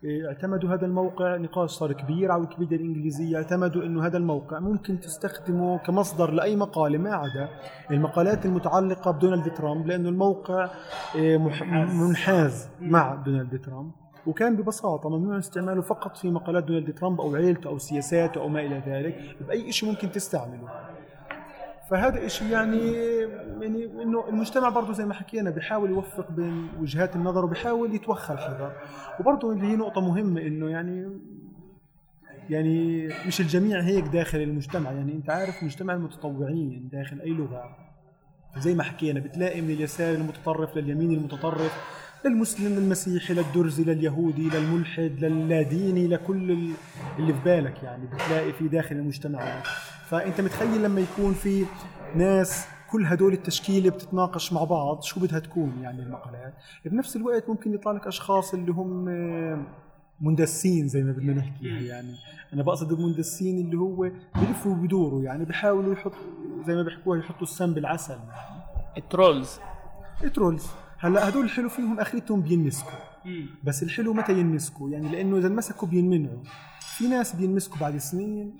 [0.05, 5.77] اعتمدوا هذا الموقع نقاش صار كبير على ويكيبيديا الإنجليزية اعتمدوا إنه هذا الموقع ممكن تستخدمه
[5.77, 7.49] كمصدر لأي مقالة ما عدا
[7.91, 10.69] المقالات المتعلقة بدونالد ترامب لأنه الموقع
[11.15, 11.37] إيه،
[12.07, 12.69] منحاز.
[12.81, 13.91] مع دونالد ترامب.
[14.27, 18.59] وكان ببساطة ممنوع استعماله فقط في مقالات دونالد ترامب أو عيلته أو سياساته أو ما
[18.59, 20.94] إلى ذلك بأي شيء ممكن تستعمله.
[21.89, 22.91] فهذا إشي يعني
[23.61, 28.71] يعني إنه المجتمع برضه زي ما حكينا بيحاول يوفق بين وجهات النظر وبيحاول يتوخى الحذر.
[29.19, 31.19] وبرضه اللي هي نقطة مهمة إنه يعني
[32.49, 34.91] يعني مش الجميع هيك داخل المجتمع.
[34.91, 37.77] يعني أنت عارف مجتمع المتطوعين داخل أي لغة.
[38.57, 42.04] زي ما حكينا بتلاقي من اليسار المتطرف لليمين المتطرف.
[42.25, 46.71] للمسلم للمسيحي للدرزي لليهودي للملحد للاديني لكل ال-
[47.19, 49.63] اللي في بالك يعني بتلاقي في داخل المجتمعات
[50.09, 51.65] فأنت متخيل لما يكون في
[52.15, 56.53] ناس كل هدول التشكيلة بتتناقش مع بعض شو بدها تكون يعني المقالات؟
[56.85, 59.05] بنفس الوقت ممكن يطلع لك أشخاص اللي هم
[60.21, 62.15] مندسين زي ما بدنا نحكيها يعني.
[62.53, 66.17] أنا بقصد المندسين اللي هو بلفوا وبيدوروا يعني بيحاولوا يحطوا
[66.67, 68.17] زي ما بيحكوها يحطوا السم بالعسل
[68.97, 69.59] ال trolls.
[70.33, 70.67] trolls
[70.99, 72.91] هلا هدول الحلو فيهم اخرتهم بينمسكوا.
[73.63, 76.43] بس الحلو متى ينمسكوا؟ يعني لأنه إذا انمسكوا بينمنعوا.
[76.97, 78.57] في ناس بينمسكوا بعد سنين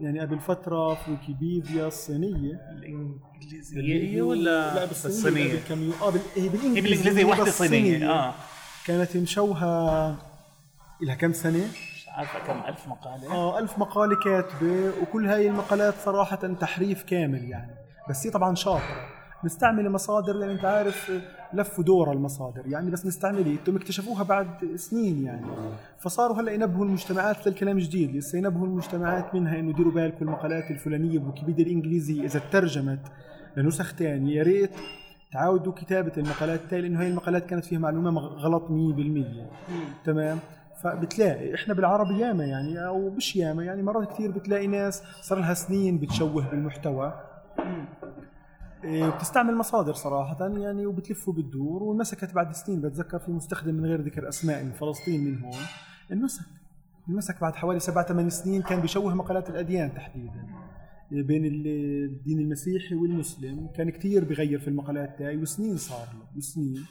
[0.00, 2.60] يعني قبل فترة في ويكيبيديا الصينية.
[2.78, 4.86] الإنجليزية ولا لا
[5.68, 8.34] كم يوم آه بال- هي بالانجليزي هي بالإنجليزية وحدة بس صينية آه.
[8.86, 10.16] كانت مشوها
[11.00, 13.32] لها كم سنة؟ مش عارفة كم؟ ألف مقالة.
[13.32, 17.74] آه ألف مقالة كاتبة وكل هاي المقالات صراحة تحريف كامل يعني.
[18.10, 19.15] بس هي طبعا شاطرة.
[19.46, 21.12] مستعملة مصادر يعني أنت عارف
[21.54, 22.62] لف ودور المصادر.
[22.66, 25.46] يعني بس مستعملة أنتم اكتشفوها بعد سنين يعني.
[25.98, 28.16] فصاروا هلأ ينبهوا المجتمعات للكلام جديد.
[28.16, 32.24] لسه ينبهوا المجتمعات منها إنه ديروا بالكم المقالات الفلانية بويكيبيديا الإنجليزية.
[32.24, 33.00] إذا ترجمت
[33.56, 34.70] لنسخ تانية يا ريت
[35.32, 39.46] تعاودوا كتابة المقالات التالية لأنه هاي المقالات كانت فيها معلومة مغ- غلط 100%
[40.04, 40.38] تمام؟
[40.82, 45.54] فبتلاقي إحنا بالعربي ياما يعني أو مش ياما يعني مرات كثير بتلاقي ناس صار لها
[45.54, 47.12] سنين بتشوه بالمحتوى.
[48.86, 52.80] بتستعمل مصادر صراحة يعني وبتلف وبتدور وانمسكت بعد سنين.
[52.80, 55.54] بتذكر في مستخدم من غير ذكر أسماء من فلسطين من هون.
[56.12, 56.44] انمسك.
[57.08, 60.46] انمسك بعد حوالي سبع ثمان سنين كان بيشوه مقالات الأديان تحديدا.
[61.12, 61.66] إيه، بين ال-
[62.04, 63.68] الدين المسيحي والمسلم.
[63.76, 66.84] كان كثير بغير في المقالات تاعي وسنين صار له وسنين.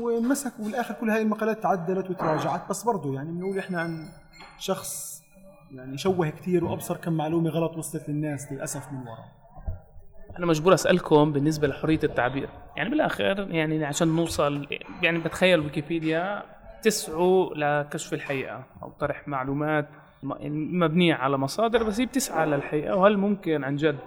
[0.00, 2.70] وانمسك والآخر كل هاي المقالات تعدلت وتراجعت.
[2.70, 4.08] بس برضه يعني بنقول إحنا عن
[4.58, 5.22] شخص
[5.70, 9.41] يعني شوه كثير وأبصر كم معلومة غلط وصلت للناس للأسف من ورا.
[10.38, 12.48] أنا مجبور أسألكم بالنسبة لحرية التعبير.
[12.76, 14.66] يعني بالآخر يعني عشان نوصل
[15.02, 16.42] يعني بتخيل ويكيبيديا
[16.82, 19.88] تسعوا لكشف الحقيقة أو طرح معلومات
[20.22, 23.98] مبنية على مصادر بس هي بتسعى للحقيقة وهل ممكن عن جد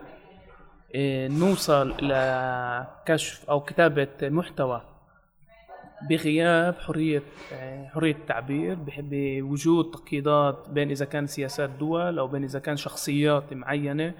[0.95, 4.81] إيه، نوصل لكشف أو كتابة محتوى
[6.09, 7.21] بغياب حرية
[7.53, 13.53] آه، حرية التعبير؟ بوجود تقييدات بين إذا كان سياسات دول أو بين إذا كان شخصيات
[13.53, 14.13] معينة.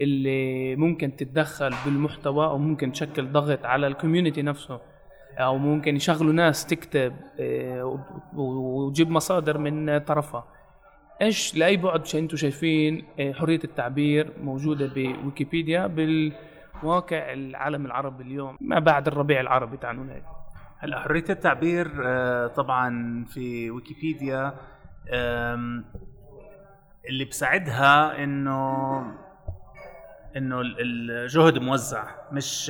[0.00, 4.80] اللي ممكن تتدخل بالمحتوى أو ممكن تشكل ضغط على الكوميونتي نفسه
[5.38, 10.44] أو ممكن يشغلوا ناس تكتب آه، وتجيب مصادر من طرفها.
[11.22, 18.78] إيش لأي بعد أنتم شايفين آه، حرية التعبير موجودة بويكيبيديا بالواقع العالم العربي اليوم ما
[18.78, 20.24] بعد الربيع العربي تعالوا هيك.
[20.78, 24.54] هلا حرية التعبير آه، طبعا في ويكيبيديا
[27.08, 29.02] اللي بساعدها إنه
[30.36, 32.68] إنه ال- الجهد موزع مش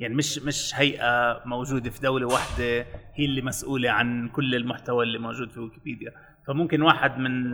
[0.00, 5.18] يعني مش مش هيئة موجودة في دولة واحدة هي اللي مسؤولة عن كل المحتوى اللي
[5.18, 6.12] موجود في ويكيبيديا.
[6.46, 7.44] فممكن واحد من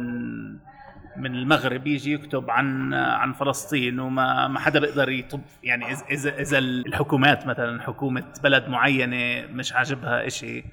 [1.16, 6.59] من المغرب يجي يكتب عن عن فلسطين وما ما حدا بيقدر يطب يعني إذا إذا
[6.59, 10.64] الحكومات مثلا حكومة بلد معينة مش عاجبها إشي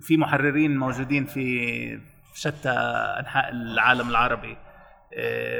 [0.00, 2.00] في محررين موجودين في
[2.34, 2.70] شتى
[3.20, 4.56] أنحاء العالم العربي.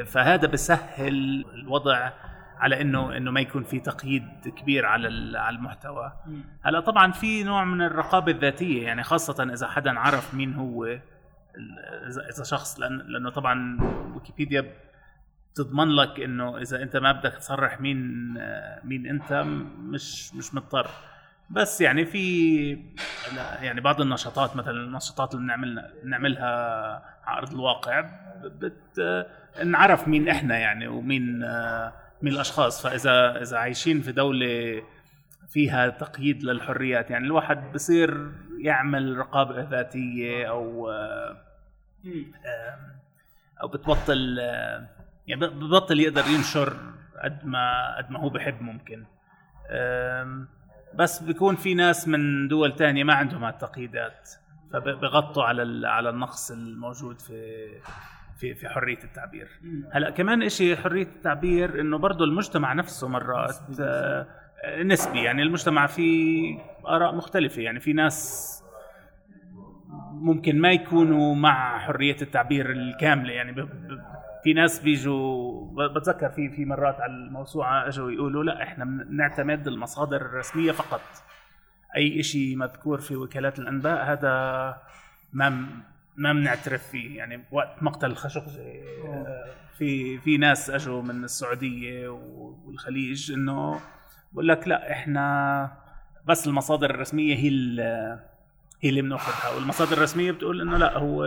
[0.07, 2.11] فهذا بسهل الوضع
[2.59, 4.25] على انه إنه ما يكون في تقييد
[4.57, 6.13] كبير على ال- على المحتوى.
[6.63, 10.85] هلا طبعا في نوع من الرقابة الذاتية يعني خاصة إذا حدا عرف مين هو
[12.31, 13.79] اذا شخص لأن لأنه طبعا
[14.15, 14.73] ويكيبيديا
[15.55, 19.33] تضمن لك إنه إذا أنت ما بدك تصرح مين آه، مين أنت
[19.79, 20.87] مش مش مضطر.
[21.51, 22.79] بس يعني في
[23.61, 26.47] يعني بعض النشاطات مثلا النشاطات اللي بنعمل نعملها
[27.25, 28.01] على ارض الواقع
[28.45, 29.27] بت
[29.65, 31.39] نعرف مين إحنا يعني ومين
[32.23, 32.83] مين الأشخاص.
[32.87, 34.83] فإذا إذا عايشين في دولة
[35.49, 40.91] فيها تقييد للحريات يعني الواحد بصير يعمل رقابة ذاتية أو
[43.63, 44.39] أو بتبطل
[45.27, 46.77] يعني ببطل يقدر ينشر
[47.25, 49.05] قد ما قد ما هو بحب ممكن.
[50.95, 54.31] بس بيكون في ناس من دول تانية ما عندهم هالتقييدات
[54.73, 57.67] فبغطوا على على النقص الموجود في
[58.41, 59.49] في في حرية التعبير.
[59.93, 64.27] هلا كمان إشي حرية التعبير إنه برضه المجتمع نفسه مرات آه،
[64.83, 65.23] نسبي.
[65.23, 67.63] يعني المجتمع فيه آراء مختلفة.
[67.63, 68.53] يعني في ناس
[70.23, 73.33] ممكن ما يكونوا مع حرية التعبير الكاملة.
[73.33, 73.61] يعني ب...
[73.61, 74.01] ب...
[74.45, 80.17] في ناس بيجوا بتذكر في في مرات على الموسوعة اجوا يقولوا لا إحنا بنعتمد المصادر
[80.17, 81.01] الرسمية فقط.
[81.97, 84.77] أي شيء مذكور في وكالات الأنباء هذا
[85.33, 85.67] ما
[86.17, 87.17] ما بنعترف فيه.
[87.19, 89.45] يعني وقت مقتل الخشقجي آه،
[89.79, 93.81] في في ناس اجوا من السعودية والخليج إنه
[94.33, 95.73] بقول لك لا إحنا
[96.27, 97.49] بس المصادر الرسمية هي
[98.81, 101.25] هي اللي بناخذها والمصادر الرسمية بتقول إنه لا هو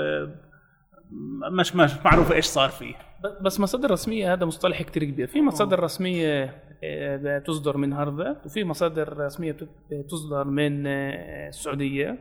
[1.52, 2.96] مش مش معروف إيش صار فيه.
[3.42, 5.28] بس مصادر رسمية هذا مصطلح كتير كبير.
[5.28, 9.70] في مصادر رسمية آه، تصدر من هارفارد وفي مصادر رسمية بت-
[10.10, 12.18] تصدر من آه، السعودية.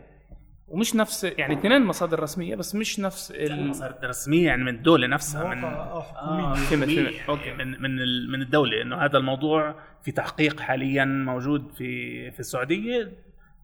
[0.68, 3.52] ومش نفس يعني اثنين مصادر رسمية بس مش نفس ال...
[3.52, 6.54] المصادر الرسميه يعني من الدولة نفسها من آه حكومية.
[6.54, 6.88] فهمت، فهمت.
[6.88, 7.52] يعني أوكي.
[7.52, 13.12] من من ال- من الدولة إنه هذا الموضوع في تحقيق حاليا موجود في في السعودية.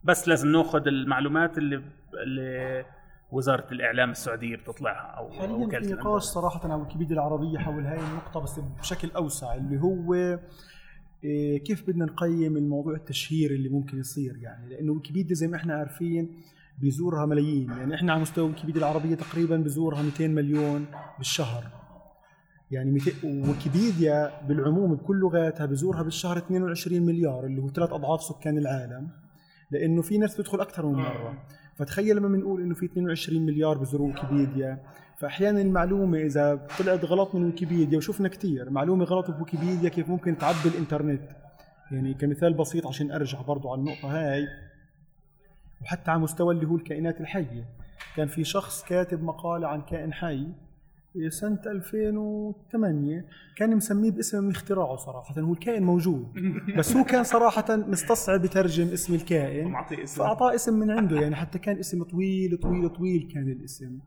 [0.05, 1.83] بس لازم ناخذ المعلومات اللي
[2.25, 2.85] اللي
[3.33, 8.41] وزارة الإعلام السعودية بتطلعها أو حاليا في نقاش صراحة على ويكيبيديا العربية حول هاي النقطة
[8.41, 10.15] بس بشكل أوسع اللي هو
[11.25, 15.75] إيه، كيف بدنا نقيم الموضوع التشهير اللي ممكن يصير يعني؟ لأنه ويكيبيديا زي ما إحنا
[15.75, 16.43] عارفين
[16.79, 20.87] بيزورها ملايين يعني إحنا على مستوى ويكيبيديا العربية تقريبا بزورها 200 مليون
[21.19, 21.65] بالشهر.
[22.71, 28.59] يعني 200 ويكيبيديا بالعموم بكل لغاتها بزورها بالشهر 22 مليار اللي هو ثلاث أضعاف سكان
[28.59, 29.24] العالم.
[29.75, 31.47] لأنه في ناس بتدخل أكثر من مرة.
[31.77, 34.83] فتخيل لما بنقول إنه في 22 مليار بزوروا ويكيبيديا
[35.19, 40.69] فأحيانا المعلومة إذا طلعت غلط من ويكيبيديا وشفنا كثير معلومة غلط بويكيبيديا كيف ممكن تعبي
[40.69, 41.23] الانترنت
[41.91, 44.47] يعني كمثال بسيط عشان أرجع برضو على النقطة هاي.
[45.83, 47.65] وحتى على مستوى اللي هو الكائنات الحية.
[48.17, 50.47] كان في شخص كاتب مقالة عن كائن حي
[51.29, 53.25] سنة 2008
[53.57, 55.41] كان مسميه باسم من اختراعه صراحة.
[55.41, 56.27] هو الكائن موجود
[56.79, 59.77] بس هو كان صراحة مستصعب يترجم اسم الكائن.
[59.77, 60.19] اسم.
[60.19, 63.99] فأعطاه اسم من عنده يعني حتى كان اسم طويل طويل طويل كان الاسم.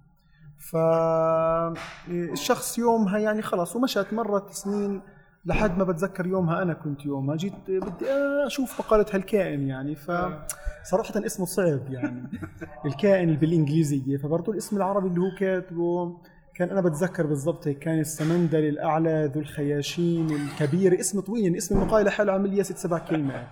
[2.07, 5.01] فالشخص يومها يعني خلص ومشت مرت سنين
[5.45, 7.35] لحد ما بتذكر يومها أنا كنت يومها.
[7.35, 8.05] جيت بدي
[8.45, 12.29] أشوف مقاله هالكائن يعني فصراحه اسمه صعب يعني.
[12.85, 16.17] الكائن بالإنجليزية فبرضه الاسم العربي اللي هو كاتبه
[16.57, 20.99] كان أنا بتذكر بالضبط هيك كان السمندل الأعلى ذو الخياشيم الكبير.
[20.99, 23.47] اسم طويل يعني اسم المقاله لحاله عامل لي ست سبع كلمات.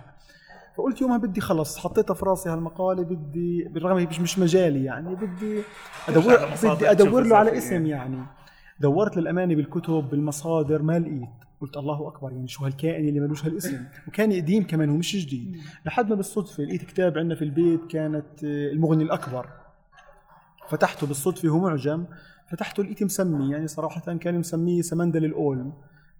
[0.76, 5.14] فقلت يومها بدي خلص حطيتها في راسي هالمقاله بدي بالرغم هي مش مش مجالي يعني
[5.14, 5.62] بدي
[6.08, 6.36] ادور
[6.74, 8.26] بدي أدور له على اسم يعني.
[8.80, 11.28] دورت للامانه بالكتب بالمصادر ما لقيت.
[11.60, 15.56] قلت الله أكبر يعني شو هالكائن اللي ملوش هالاسم؟ وكان قديم كمان هو مش جديد.
[15.86, 19.48] لحد ما بالصدفة لقيت كتاب عندنا في البيت كانت آه، المغني الأكبر.
[20.68, 22.04] فتحته بالصدفة هو معجم.
[22.50, 25.72] فتحته لقيت مسمي يعني صراحة كان مسميه سمندل الأولم.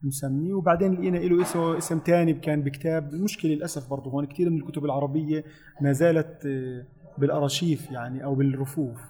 [0.02, 3.14] مسميه وبعدين لقينا له اسم إسم ثاني كان بكتاب.
[3.14, 5.44] المشكلة للأسف برضه هون كثير من الكتب العربية
[5.80, 6.86] ما زالت آه،
[7.18, 9.00] بالأرشيف يعني أو بالرفوف.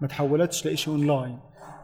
[0.00, 1.38] ما تحولتش لشيء أونلاين.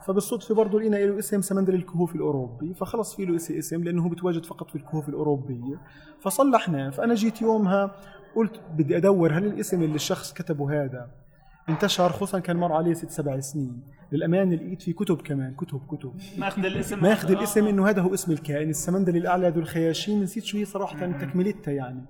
[0.07, 2.75] فبالصدفة برضه لقينا له إسم سمندل الكهوف الأوروبي.
[2.75, 5.81] فخلص في له اسم إسم لأنه هو بتواجد فقط في الكهوف الأوروبية.
[6.21, 7.95] فصلحناه فأنا جيت يومها
[8.37, 11.22] قلت بدي أدور هل الإسم اللي الشخص كتبه هذا
[11.69, 13.83] انتشر خصوصا كان مر عليه ست سبع سنين.
[14.13, 16.15] للامانه لقيت في كتب كمان كتب كتب.
[16.39, 18.71] ماخذ الاسم ماخذ الاسم إنه هذا هو اسم الكائن.
[18.71, 20.23] السمندل الأعلى ذو الخياشيم.
[20.23, 22.05] نسيت شو هي صراحة تكملتها يعني.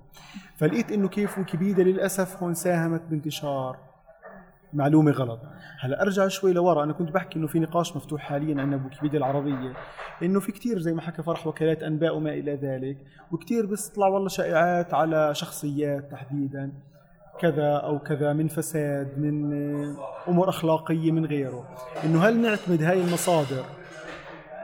[0.55, 2.43] فلقيت إنه كيف ويكيبيديا للأسف.
[2.43, 3.77] هون ساهمت بانتشار.
[4.73, 5.39] معلومة غلط.
[5.79, 6.83] هلا أرجع شوي لورا.
[6.83, 9.73] أنا كنت بحكي إنه في نقاش مفتوح حاليا عندنا بويكيبيديا العربية.
[10.23, 12.97] إنه في كتير زي ما حكى فرح وكالات أنباء وما إلى ذلك.
[13.31, 16.71] وكتير بيطلع والله شائعات على شخصيات تحديدا.
[17.41, 19.53] كذا أو كذا من فساد من
[20.27, 21.67] أمور أخلاقية من غيره.
[22.03, 23.65] إنه هل نعتمد هاي المصادر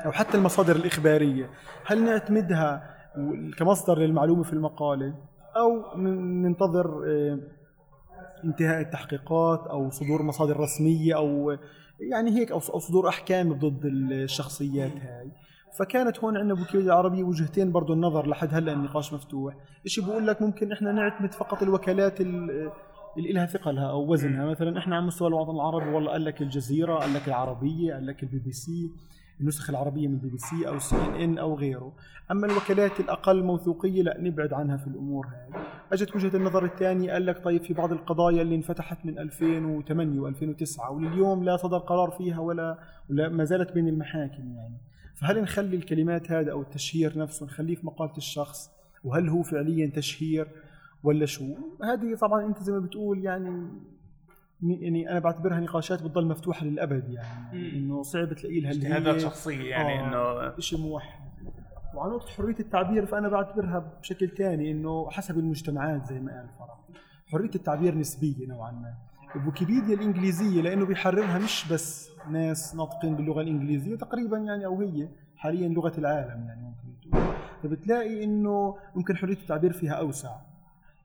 [0.06, 1.50] أو حتى المصادر الإخبارية
[1.86, 2.96] هل نعتمدها
[3.58, 5.14] كمصدر للمعلومة في المقالة
[5.58, 5.98] أو
[6.42, 7.40] ننتظر آه،
[8.44, 11.58] انتهاء التحقيقات أو صدور مصادر رسمية أو
[12.12, 15.32] يعني هيك أو صدور أحكام ضد الشخصيات هاي؟
[15.78, 19.56] فكانت هون عندنا بوكيبيديا العربية وجهتين برضه النظر لحد هلأ النقاش مفتوح.
[19.86, 22.72] شيء بقول لك؟ ممكن إحنا نعتمد فقط الوكالات اللي
[23.18, 24.46] لها ثقلها أو وزنها.
[24.46, 28.24] مثلا إحنا على مستوى الوطن العربي والله قال لك الجزيرة قال لك العربية قال لك
[28.24, 28.92] البي بي سي
[29.42, 31.94] النسخ العربية من البي بي سي أو سي إن إن أو غيره.
[32.32, 35.62] أما الوكالات الأقل موثوقية لا نبعد عنها في الأمور هاي
[35.94, 40.92] أجت وجهة النظر الثانية قال لك طيب في بعض القضايا اللي انفتحت من 2008 و2009
[40.92, 42.78] ولليوم لا صدر قرار فيها ولا,
[43.10, 44.78] ولا ما زالت بين المحاكم يعني.
[45.22, 48.70] فهل نخلي الكلمات هذا أو التشهير نفسه نخليه في مقالة الشخص؟
[49.04, 50.48] وهل هو فعليا تشهير
[51.04, 53.68] ولا شو؟ هذه طبعا أنت زي ما بتقول يعني
[54.64, 60.16] يعني أنا بعتبرها نقاشات بتضل مفتوحة للأبد يعني إنه صعب تلاقي لها اجتهادات شخصية يعني
[60.16, 61.20] آه إنه شيء موحد.
[61.96, 66.78] وعن نقطة حرية التعبير فأنا بعتبرها بشكل ثاني إنه حسب المجتمعات زي ما قال فرح.
[67.32, 68.94] حرية التعبير نسبية نوعا ما.
[69.46, 75.68] ويكيبيديا الإنجليزية لأنه بيحررها مش بس ناس ناطقين باللغة الإنجليزية تقريبا يعني أو هي حاليا
[75.68, 77.20] لغة العالم يعني ممكن
[77.64, 80.36] فبتلاقي إنه ممكن حرية التعبير فيها أوسع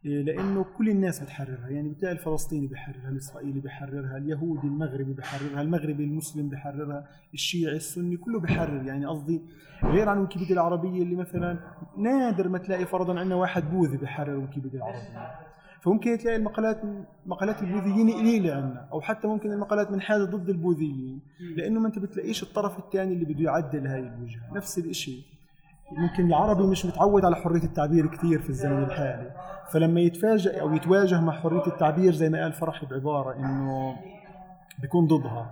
[0.04, 1.68] إيه، لأنه كل الناس بتحررها.
[1.68, 8.40] يعني بتلاقي الفلسطيني بيحررها الإسرائيلي بيحررها اليهودي المغربي بيحررها المغربي المسلم بيحررها الشيعي السني كله
[8.40, 8.86] بيحرر.
[8.86, 9.42] يعني قصدي
[9.84, 11.58] غير عن ويكيبيديا العربية اللي مثلا
[11.98, 15.53] نادر ما تلاقي فرضا عندنا واحد بوذي بيحرر ويكيبيديا العربية.
[15.84, 16.80] فممكن تلاقي المقالات
[17.26, 21.20] مقالات البوذيين قليله عندنا أو حتى ممكن المقالات من حاجة ضد البوذيين
[21.56, 25.22] لأنه ما انت بتلاقيش الطرف الثاني اللي بده يعدل هاي الوجهة نفس الشيء
[25.92, 29.30] ممكن العربي مش متعود على حرية التعبير كثير في الزمن الحالي
[29.72, 33.96] فلما يتفاجئ أو يتواجه مع حرية التعبير زي ما قال فرح بعبارة إنه
[34.78, 35.50] بيكون ضدها.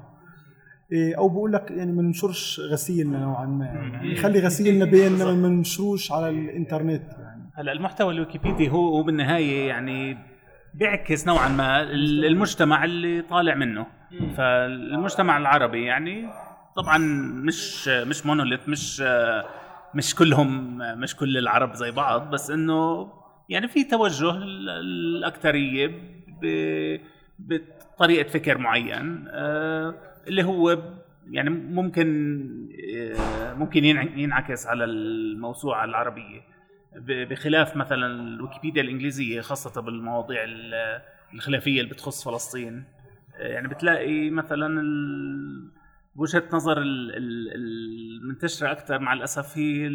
[0.93, 5.49] إيه، أو بقول لك يعني ما ننشرش غسيلنا نوعا ما يعني خلي غسيلنا بيننا ما
[5.49, 7.03] ننشروش على الإنترنت.
[7.19, 10.19] يعني هلا المحتوى الويكيبيدي هو بالنهاية يعني
[10.75, 13.87] بيعكس نوعا ما المجتمع اللي طالع منه.
[14.37, 16.29] فالمجتمع العربي يعني
[16.77, 16.99] طبعا
[17.45, 19.03] مش مش مونوليث مش
[19.95, 23.09] مش كلهم مش كل العرب زي بعض بس إنه
[23.49, 25.91] يعني في توجه الأكثرية
[27.39, 29.95] بطريقة فكر معين آه،
[30.29, 30.79] اللي هو
[31.31, 32.39] يعني ممكن
[32.97, 36.52] آه، ممكن ينعكس على الموسوعة العربية.
[36.97, 40.45] بخلاف مثلا الويكيبيديا الإنجليزية خاصة بالمواضيع
[41.35, 42.85] الخلافية اللي بتخص فلسطين.
[43.39, 44.83] يعني بتلاقي مثلا
[46.17, 49.87] وجهة نظر المنتشره أكثر مع الأسف هي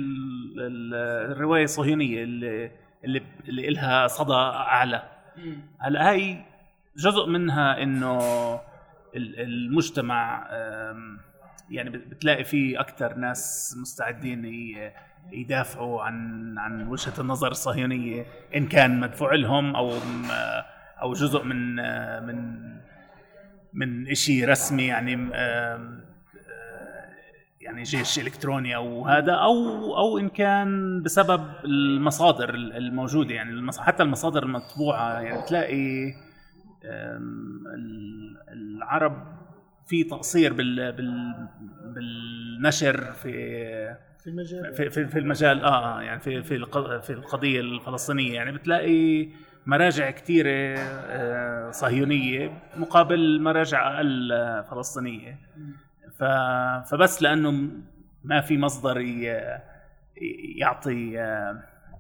[1.32, 2.72] الرواية الصهيونية اللي
[3.04, 5.04] اللي اللي لها صدى أعلى.
[5.80, 6.46] هلأ هاي
[6.98, 8.20] جزء منها إنه
[9.16, 10.48] المجتمع
[11.70, 14.46] يعني بتلاقي فيه أكثر ناس مستعدين
[15.32, 18.26] يدافعوا عن عن وجهة النظر الصهيونية
[18.56, 19.94] إن كان مدفوع لهم أو
[21.02, 21.76] أو جزء من
[22.26, 22.58] من
[23.74, 25.30] من شيء رسمي يعني
[27.62, 34.44] يعني جيش إلكتروني أو هذا أو أو إن كان بسبب المصادر الموجودة يعني حتى المصادر
[34.44, 36.14] المطبوعة يعني بتلاقي
[38.54, 39.38] العرب
[39.88, 40.92] في تقصير بال
[41.96, 43.32] بالنشر في
[44.20, 44.74] في المجال.
[44.74, 46.66] في, في, في المجال آه يعني في في
[47.02, 48.34] في القضية الفلسطينية.
[48.34, 49.30] يعني بتلاقي
[49.66, 54.30] مراجع كثيره آه، صهيونية مقابل مراجع أقل
[54.72, 55.40] فلسطينية.
[56.90, 57.70] فبس لأنه
[58.24, 59.02] ما في مصدر
[60.56, 61.12] يعطي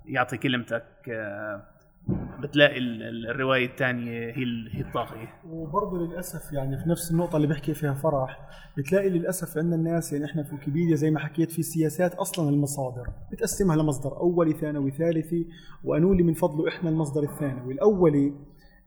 [0.05, 0.83] يعطي كلمتك
[2.39, 2.77] بتلاقي
[3.29, 5.27] الرواية الثانية هي هي الطاغية.
[5.49, 8.39] وبرضه للأسف يعني في نفس النقطة اللي بحكي فيها فرح
[8.77, 13.09] بتلاقي للأسف عندنا الناس يعني إحنا في ويكيبيديا زي ما حكيت في سياسات أصلا المصادر
[13.31, 15.47] بتقسمها لمصدر أولي ثانوي ثالثي
[15.83, 17.73] وأنولي من فضله إحنا المصدر الثانوي.
[17.73, 18.33] الأولي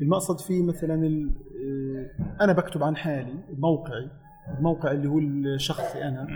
[0.01, 1.31] المقصد فيه مثلا
[1.67, 2.11] آه،
[2.45, 4.11] أنا بكتب عن حالي موقعي
[4.59, 6.27] الموقع اللي هو الشخصي أنا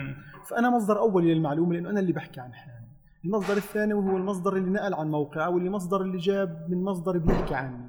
[0.50, 2.83] فأنا مصدر أولي للمعلومة لأنه أنا اللي بحكي عن حالي.
[3.24, 7.54] المصدر الثاني وهو المصدر اللي نقل عن موقعه واللي مصدر اللي جاب من مصدر بيحكي
[7.54, 7.86] عني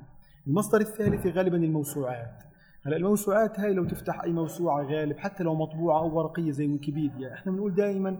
[0.47, 2.43] المصدر الثالث غالبا الموسوعات.
[2.85, 7.33] هلأ الموسوعات هاي لو تفتح أي موسوعة غالب حتى لو مطبوعة أو ورقية زي ويكيبيديا.
[7.33, 8.17] إحنا بنقول دائما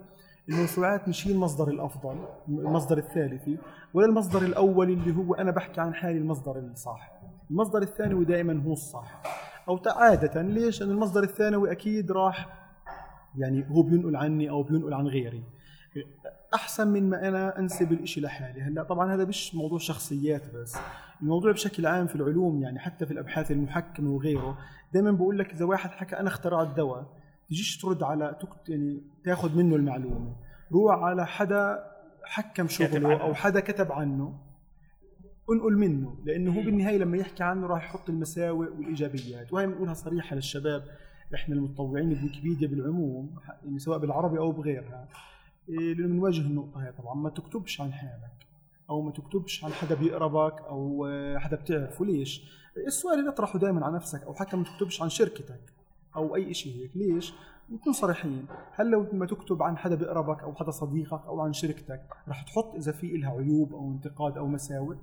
[0.49, 2.17] الموسوعات مش هي المصدر الأفضل
[2.49, 3.57] المصدر الثالثي
[3.93, 7.11] ولا المصدر الأول اللي هو أنا بحكي عن حالي المصدر الصح.
[7.51, 9.21] المصدر الثاني دائما هو الصح.
[9.67, 12.67] أو عادة ليش؟ لأن المصدر الثانوي أكيد راح
[13.37, 15.43] يعني هو بينقل عني أو بينقل عن غيري.
[16.55, 18.61] أحسن من ما أنا انسب الإشي لحالي.
[18.61, 20.77] هلا طبعا هذا مش موضوع شخصيات بس
[21.21, 24.57] الموضوع بشكل عام في العلوم يعني حتى في الأبحاث المحكمة وغيره.
[24.93, 27.05] دائما بقول لك إذا واحد حكى أنا اخترعت دواء
[27.49, 28.35] تجيش ترد على
[28.67, 30.35] يعني تاخذ منه المعلومة.
[30.71, 31.83] روح على حدا
[32.23, 34.39] حكم شغله أو حدا كتب عنه
[35.51, 36.15] انقل منه.
[36.25, 39.53] لأنه هو بالنهاية لما يحكي عنه راح يحط المساوئ والإيجابيات.
[39.53, 40.83] وهي بنقولها صريحة للشباب
[41.35, 43.35] إحنا المتطوعين بويكيبيديا بالعموم
[43.65, 45.07] يعني سواء بالعربي أو بغيرها.
[45.67, 48.47] لأنه بنواجه النقطة هي طبعا ما تكتبش عن حالك
[48.89, 51.07] أو ما تكتبش عن حدا بيقربك أو
[51.37, 52.05] حدا بتعرفه.
[52.05, 52.51] ليش؟
[52.87, 55.73] السؤال اللي اطرحه دائما على نفسك أو حتى ما تكتبش عن شركتك
[56.15, 57.33] أو أي شيء هيك ليش؟
[57.69, 58.45] نكون صريحين.
[58.71, 62.75] هل لو ما تكتب عن حدا بيقربك أو حدا صديقك أو عن شركتك رح تحط
[62.75, 64.95] إذا في إلها عيوب أو انتقاد أو مساوئ؟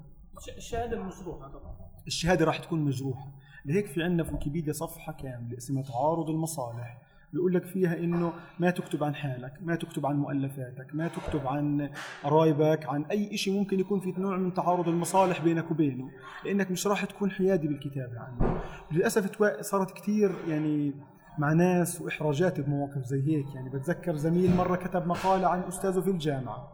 [0.57, 1.77] الشهادة مجروحه طبعا.
[2.07, 3.33] الشهادة راح تكون مجروحة.
[3.65, 7.03] لهيك في عندنا في ويكيبيديا صفحة كاملة اسمها تعارض المصالح.
[7.33, 11.91] بيقول لك فيها إنه ما تكتب عن حالك ما تكتب عن مؤلفاتك ما تكتب عن
[12.25, 16.11] قرايبك عن أي شيء ممكن يكون في نوع من تعارض المصالح بينك وبينه
[16.45, 18.61] لأنك مش راح تكون حيادي بالكتابه عنه
[18.93, 20.95] للأسف صارت كثير يعني
[21.39, 23.69] مع ناس وإحراجات بمواقف زي هيك يعني.
[23.71, 26.69] بتذكر زميل مرة كتب مقالة عن أستاذه في الجامعة.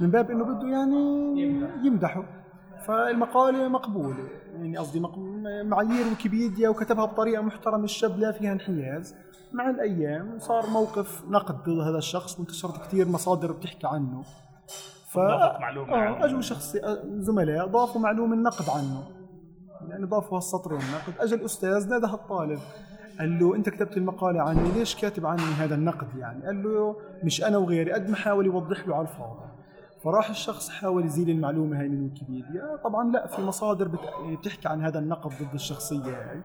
[0.00, 1.40] من باب إنه بده يعني
[1.84, 2.24] يمدحه.
[2.86, 4.28] فالمقالة مقبولة.
[4.54, 5.00] يعني قصدي
[5.64, 9.14] معايير ويكيبيديا وكتبها بطريقة محترمة الشاب لا فيها انحياز.
[9.54, 14.22] مع الأيام صار موقف نقد ضد هذا الشخص وانتشرت كثير مصادر بتحكي عنه.
[15.10, 15.18] ف
[15.60, 19.02] معلومة آه اجوا شخص زملاء ضافوا معلومة نقد عنه.
[19.88, 22.58] يعني ضافوا هالسطرين نقد اجى الاستاذ نادى هالطالب
[23.18, 27.44] قال له أنت كتبت المقالة عني ليش كاتب عني هذا النقد يعني؟ قال له مش
[27.44, 29.52] أنا وغيري قد ما حاول يوضح له على الفاضي.
[30.04, 32.76] فراح الشخص حاول يزيل المعلومة هاي من ويكيبيديا.
[32.84, 36.42] طبعا لا في مصادر بتحكي عن هذا النقد ضد الشخصية هاي.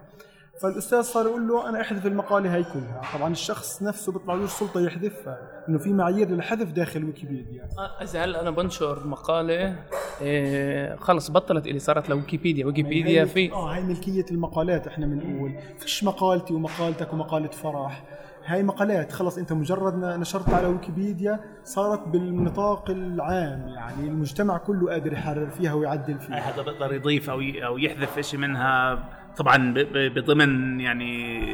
[0.62, 3.02] فالأستاذ صار يقول له أنا أحذف المقالة هاي كلها.
[3.18, 5.38] طبعا الشخص نفسه بيطلع له سلطه يحذفها
[5.70, 7.70] إنه في معايير للحذف داخل ويكيبيديا.
[8.02, 9.76] إذا هلأ أنا بنشر مقالة
[10.22, 12.66] إيه خلص بطلت اللي صارت لويكيبيديا.
[12.66, 18.04] ويكيبيديا في آه هاي ملكية المقالات إحنا بنقول فيش مقالتي ومقالتك ومقالة فرح.
[18.46, 23.68] هاي مقالات خلص أنت مجرد نشرت على ويكيبيديا صارت بالنطاق العام.
[23.68, 26.54] يعني المجتمع كله قادر يحرر فيها ويعدل فيها.
[26.54, 29.04] هذا بيقدر يضيف أو أو يحذف شيء منها
[29.38, 31.46] طبعا بضمن يعني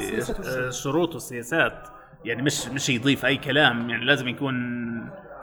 [0.72, 1.88] شروط والسياسات
[2.26, 4.56] يعني مش مش يضيف أي كلام يعني لازم يكون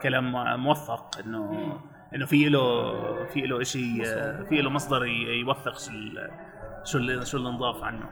[0.01, 0.31] كلام
[0.63, 1.73] موثق إنه
[2.15, 4.03] إنه في له في له شيء
[4.49, 5.91] في له مصدر يوثق شو
[6.83, 8.09] شو اللي شو اللي انضاف عنه.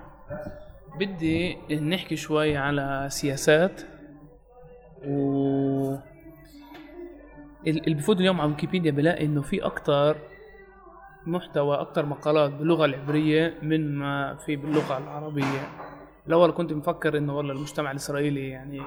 [0.99, 3.81] بدي نحكي شوي على سياسات
[5.05, 5.95] و
[7.67, 10.17] اللي بفوت اليوم على ويكيبيديا بلاقي إنه في أكتر
[11.25, 15.67] محتوى أكتر مقالات باللغة العبرية من ما في باللغة العربية.
[16.27, 18.81] الأول كنت مفكر إنه والله المجتمع الإسرائيلي يعني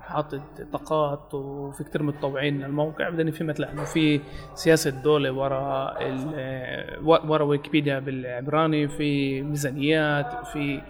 [0.00, 4.20] حاطط طاقات وفي كتير متطوعين للموقع بعدين فهمت لا انه في
[4.54, 5.94] سياسة دولة ورا
[7.02, 10.80] ورا ويكيبيديا بالعبراني في ميزانيات في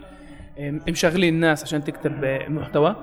[0.89, 2.97] مشغلين الناس عشان تكتب محتوى.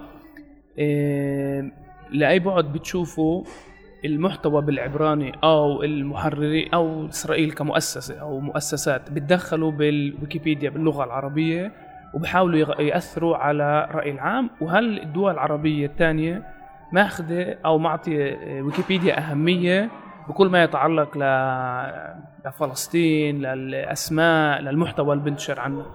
[2.12, 3.44] لأي بعد بتشوفوا
[4.06, 11.72] المحتوى بالعبراني أو المحررين أو إسرائيل كمؤسسة أو مؤسسات بتدخلوا بالويكيبيديا باللغة العربية
[12.14, 14.50] وبحاولوا يأثروا على الراي العام.
[14.62, 16.44] وهل الدول العربية الثانية
[16.92, 19.90] ماخذه أو معطية ويكيبيديا أهمية
[20.30, 21.18] بكل ما يتعلق
[22.46, 25.86] لفلسطين للأسماء للمحتوى اللي بنتشر عنه؟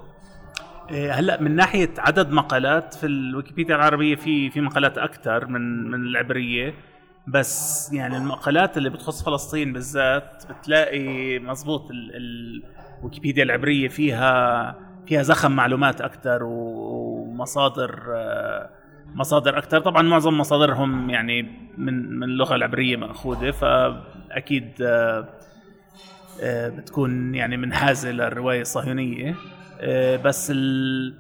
[0.90, 6.00] إيه، هلأ من ناحية عدد مقالات في الويكيبيديا العربية في في مقالات أكثر من من
[6.00, 6.74] العبرية.
[7.26, 11.88] بس يعني المقالات اللي بتخص فلسطين بالذات بتلاقي مزبوط
[13.00, 18.02] الويكيبيديا العبرية فيها فيها زخم معلومات أكثر ومصادر
[19.14, 21.42] مصادر أكثر طبعا معظم مصادرهم يعني
[21.78, 24.70] من من اللغة العبرية مأخوذة فأكيد
[26.44, 29.34] بتكون يعني منحازة للرواية الصهيونية.
[30.24, 31.14] بس ال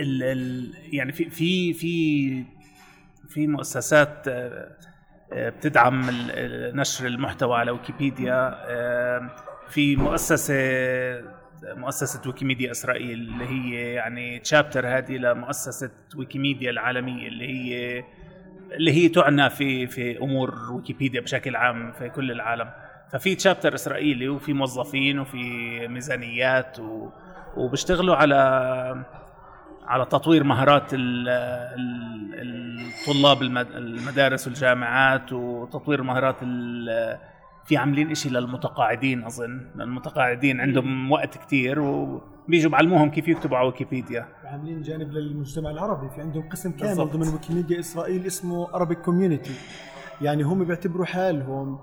[0.00, 2.44] ال ال يعني في في في
[3.34, 4.68] في مؤسسات آه،
[5.32, 6.10] آه، بتدعم
[6.74, 8.54] نشر المحتوى على ويكيبيديا
[9.68, 10.54] في مؤسسة
[11.62, 18.04] مؤسسة ويكيميديا إسرائيل اللي هي يعني تشابتر هذه لمؤسسة ويكيميديا العالمية اللي هي
[18.72, 22.70] اللي هي تعنى في في أمور ويكيبيديا بشكل عام في كل العالم.
[23.12, 25.38] ففي تشابتر إسرائيلي وفي موظفين وفي
[25.88, 27.08] ميزانيات و
[27.56, 29.04] وبيشتغلوا على
[29.86, 30.90] على تطوير مهارات
[32.42, 36.36] الطلاب المدارس والجامعات وتطوير مهارات
[37.64, 39.70] في عاملين إشي للمتقاعدين أظن.
[39.80, 44.28] المتقاعدين عندهم وقت كتير وبيجوا بعلموهم كيف يكتبوا على ويكيبيديا.
[44.44, 46.08] عاملين جانب للمجتمع العربي.
[46.14, 47.10] في عندهم قسم كامل.
[47.10, 49.54] ضمن ويكيميديا إسرائيل اسمه Arabic community
[50.20, 51.78] يعني هم بيعتبروا حالهم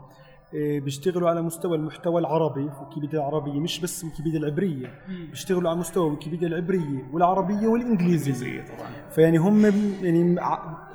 [0.53, 4.91] بيشتغلوا على مستوى المحتوى العربي في ويكيبيديا العربية مش بس ويكيبيديا العبرية.
[5.29, 8.61] بيشتغلوا على مستوى ويكيبيديا العبرية والعربية والإنجليزية.
[8.61, 8.89] طبعا.
[9.11, 9.65] فيعني هم
[10.01, 10.39] يعني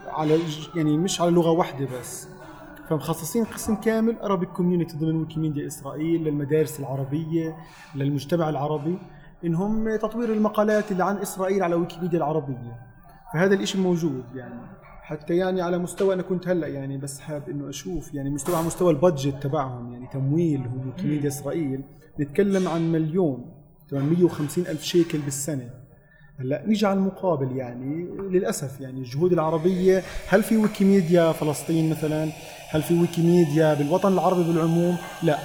[0.07, 0.39] على
[0.77, 2.29] يعني مش على لغة واحدة بس.
[2.89, 7.57] فمخصصين قسم كامل Arabic community ضمن ويكيميديا إسرائيل للمدارس العربية
[7.95, 8.99] للمجتمع العربي
[9.45, 12.77] إنهم تطوير المقالات اللي عن إسرائيل على ويكيبيديا العربية.
[13.35, 14.55] فهذا الإشي موجود يعني.
[15.05, 18.67] حتى يعني على مستوى أنا كنت هلأ يعني بس حاب إنه أشوف يعني مستوى على
[18.67, 21.83] مستوى ال budget تبعهم يعني تمويل هم ويكيميديا إسرائيل.
[22.21, 23.45] نتكلم عن مليون
[23.91, 25.71] 850 ألف شيكل بالسنة.
[26.41, 32.29] هلأ نيجي على المقابل يعني للأسف يعني الجهود العربية هل في ويكيميديا فلسطين مثلا؟
[32.71, 35.39] هل في ويكيميديا بالوطن العربي بالعموم؟ لا.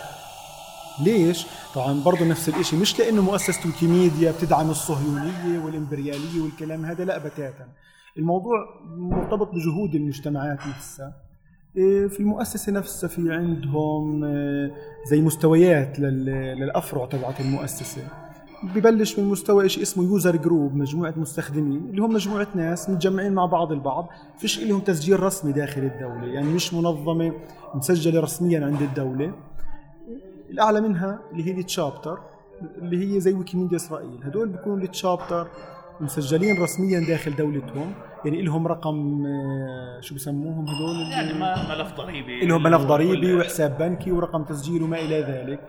[1.04, 1.46] ليش؟
[1.76, 7.68] طبعا برضه نفس الشيء مش لأنه مؤسسة ويكيميديا بتدعم الصهيونية والإمبريالية والكلام هذا لا بتاتا.
[8.18, 8.66] الموضوع
[8.98, 11.14] مرتبط بجهود المجتمعات نفسها.
[11.78, 14.72] إيه، في المؤسسة نفسها في عندهم إيه،
[15.10, 18.02] زي مستويات للأفرع تبعت المؤسسة.
[18.76, 23.46] ببلش من مستوى شيء اسمه user group مجموعة مستخدمين اللي هم مجموعة ناس متجمعين مع
[23.46, 24.08] بعض البعض.
[24.38, 27.34] فيش لهم تسجيل رسمي داخل الدولة يعني مش منظمة
[27.76, 29.34] مسجلة رسميا عند الدولة.
[30.50, 32.20] الأعلى منها اللي هي ال chapter
[32.78, 35.48] اللي هي زي ويكيميديا إسرائيل هدول بيكونوا ال chapter
[36.02, 37.94] مسجلين رسميا داخل دولتهم
[38.26, 41.34] يعني لهم رقم آه، شو بسموهم هدول؟ يعني
[41.70, 45.60] ملف ضريبي لهم ملف ضريبي وحساب بنكي ورقم تسجيل وما إلى ذلك.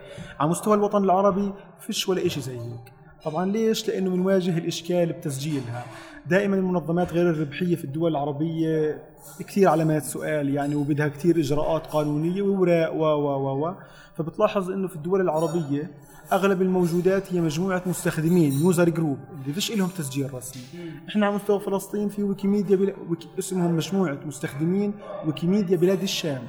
[0.41, 2.93] على مستوى الوطن العربي فيش ولا شيء زي هيك.
[3.25, 5.85] طبعا ليش؟ لأنه بنواجه الإشكال بتسجيلها.
[6.27, 9.03] دائما المنظمات غير الربحية في الدول العربية
[9.41, 13.75] كثير علامات سؤال يعني وبدها كثير إجراءات قانونية ووراء و و و.
[14.15, 15.91] فبتلاحظ إنه في الدول العربية
[16.33, 20.63] أغلب الموجودات هي مجموعة مستخدمين user group اللي فيش لهم تسجيل رسمي.
[21.09, 22.95] إحنا على مستوى فلسطين في ويكيميديا بلا...
[23.09, 23.29] ويكي...
[23.39, 24.95] اسمهم مجموعة مستخدمين
[25.27, 26.43] ويكيميديا بلاد الشام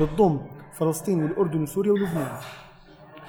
[0.00, 0.40] بتضم
[0.78, 2.36] فلسطين والأردن وسوريا ولبنان.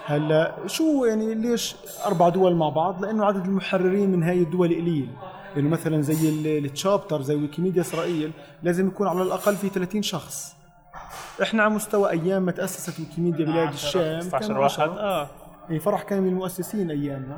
[0.05, 1.75] هلأ شو يعني ليش
[2.05, 5.09] أربع دول مع بعض؟ لأنه عدد المحررين من هاي الدول قليل.
[5.55, 6.29] يعني مثلا زي
[6.59, 8.31] ال chapter زي ويكيميديا إسرائيل
[8.63, 10.55] لازم يكون على الأقل في 30 شخص.
[11.41, 15.29] إحنا على مستوى أيام ما تأسست ويكيميديا بلاد الشام 15 واحد آه.
[15.67, 17.37] يعني فرح كان من المؤسسين ايامنا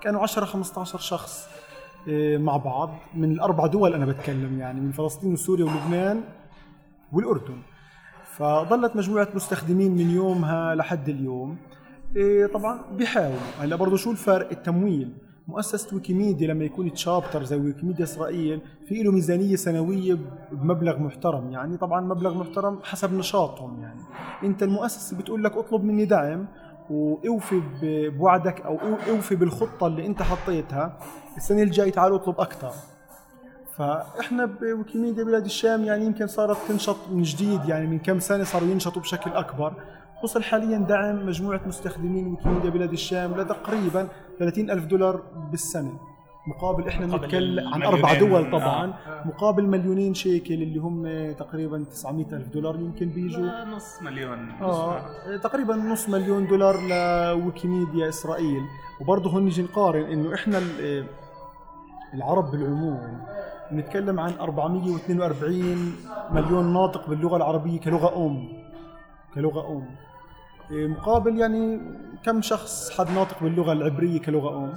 [0.00, 1.48] كانوا 10 15 شخص
[2.08, 6.20] إيه، مع بعض من الأربع دول أنا بتكلم يعني من فلسطين وسوريا ولبنان
[7.12, 7.58] والأردن.
[8.24, 11.56] فظلت مجموعة مستخدمين من يومها لحد اليوم.
[12.16, 13.38] إيه، طبعا بيحاولوا.
[13.60, 15.12] هلا برضه شو الفرق؟ التمويل.
[15.48, 20.18] مؤسسة ويكيميديا لما يكون تشابتر زي ويكيميديا إسرائيل في له ميزانية سنوية
[20.52, 21.50] بمبلغ محترم.
[21.50, 24.00] يعني طبعا مبلغ محترم حسب نشاطهم يعني.
[24.42, 26.46] أنت المؤسسة بتقول لك اطلب مني دعم
[26.92, 27.62] وأوفي
[28.18, 28.78] بوعدك أو
[29.08, 30.98] أوفي بالخطة اللي أنت حطيتها
[31.36, 32.72] السنة الجاي تعال اطلب أكثر.
[33.76, 38.68] فإحنا بويكيميديا بلاد الشام يعني يمكن صارت تنشط من جديد يعني من كم سنة صاروا
[38.68, 39.72] ينشطوا بشكل أكبر.
[40.22, 46.11] وصل حاليا دعم مجموعة مستخدمين ويكيميديا بلاد الشام لتقريبا 30 ألف دولار بالسنة.
[46.46, 48.86] مقابل إحنا بنتكلم عن أربع دول طبعا.
[48.86, 49.26] آه.
[49.26, 53.46] مقابل مليونين شيكل اللي هم تقريبا 900 ألف دولار يمكن بيجوا.
[53.46, 54.50] آه، نص مليون.
[54.62, 55.02] آه
[55.42, 58.62] تقريبا نص مليون دولار لويكيميديا إسرائيل.
[59.00, 60.60] وبرضه هون نيجي نقارن إنه إحنا
[62.14, 63.18] العرب بالعموم
[63.72, 65.92] نتكلم عن 442
[66.30, 68.48] مليون ناطق باللغة العربية كلغة أم.
[69.34, 69.86] كلغة أم.
[70.70, 71.80] إيه، مقابل يعني
[72.24, 74.72] كم شخص حد ناطق باللغة العبرية كلغة أم.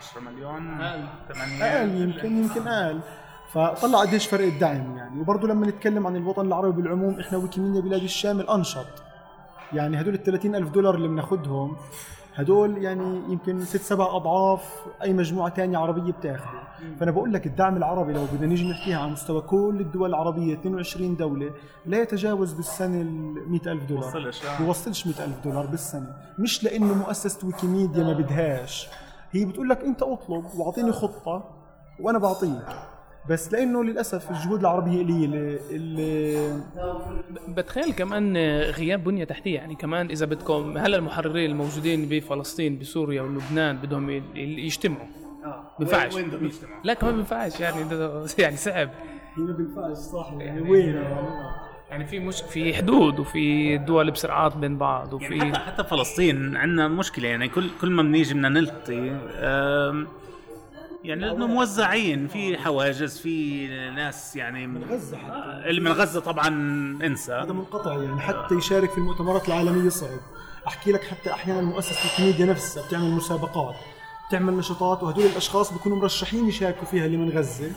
[0.00, 3.00] 10 مليون أقل 8 أقل يمكن يمكن أقل
[3.52, 5.20] فطلع قديش فرق الدعم يعني.
[5.20, 8.86] وبرضه لما نتكلم عن الوطن العربي بالعموم إحنا ويكيميديا بلاد الشام الانشط
[9.72, 11.76] يعني هدول ال 30 ألف دولار اللي بناخذهم
[12.34, 16.60] هدول يعني يمكن ست سبع أضعاف أي مجموعة ثانية عربية بتاخذه
[17.00, 21.16] فأنا بقول لك الدعم العربي لو بدنا نيجي نحكيها على مستوى كل الدول العربية 22
[21.16, 21.50] دولة
[21.86, 24.12] لا يتجاوز بالسنة ال 100000 دولار.
[24.12, 26.16] بيوصلش بيوصلش 100000 دولار بالسنة.
[26.38, 28.88] مش لأنه مؤسسة ويكيميديا ما بدهاش.
[29.32, 31.44] هي بتقول لك أنت أطلب وأعطيني خطة
[32.00, 32.66] وأنا بعطيك.
[33.30, 36.62] بس لأنه للأسف الجهود العربية قليله اللي
[37.48, 38.36] بتخيل كمان
[38.70, 39.54] غياب بنية تحتية.
[39.54, 45.06] يعني كمان إذا بدكم هلا المحررين الموجودين بفلسطين بسوريا ولبنان بدهم يجتمعوا.
[45.44, 45.62] آه.
[45.78, 47.76] بينفعش وين بدهم يجتمعوا؟ لا كمان بينفعش يعني
[48.38, 48.90] يعني صعب.
[49.36, 50.32] هي ما بينفعش صح.
[50.38, 51.04] يعني وين؟
[51.90, 56.56] يعني في مش في حدود وفي دول بسرعات بين بعض وفي يعني حتى حتى فلسطين
[56.56, 57.28] عندنا مشكلة.
[57.28, 59.06] يعني كل كل ما بنيجي بدنا نلتقي
[61.04, 62.28] يعني لأنه موزعين.
[62.28, 65.62] في حواجز في ناس يعني من غزة حتى.
[65.70, 66.48] اللي من غزة طبعا
[67.02, 67.32] انسى.
[67.32, 68.02] هذا منقطع.
[68.02, 70.20] يعني حتى يشارك في المؤتمرات العالمية صعب.
[70.66, 73.74] أحكي لك حتى أحيانا مؤسسة الكوميديا نفسها بتعمل مسابقات
[74.28, 77.72] بتعمل نشاطات وهدول الأشخاص بيكونوا مرشحين يشاركوا فيها اللي من غزة.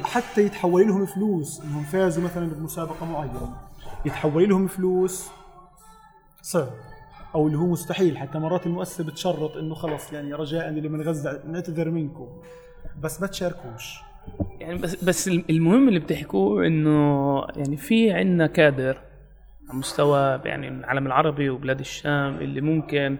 [0.00, 3.56] وحتى يتحول لهم فلوس إنهم فازوا مثلا بمسابقة معينة.
[4.04, 5.28] يتحول لهم فلوس
[6.42, 6.70] صعب
[7.34, 8.18] أو اللي هو مستحيل.
[8.18, 12.28] حتى مرات المؤسسة بتشرط إنه خلص يعني رجاء اللي من غزة نعتذر منكم.
[13.02, 14.00] بس ما تشاركوش.
[14.60, 18.98] يعني بس بس المهم اللي بتحكوه إنه يعني في عندنا كادر
[19.68, 23.16] على مستوى يعني العالم العربي وبلاد الشام اللي ممكن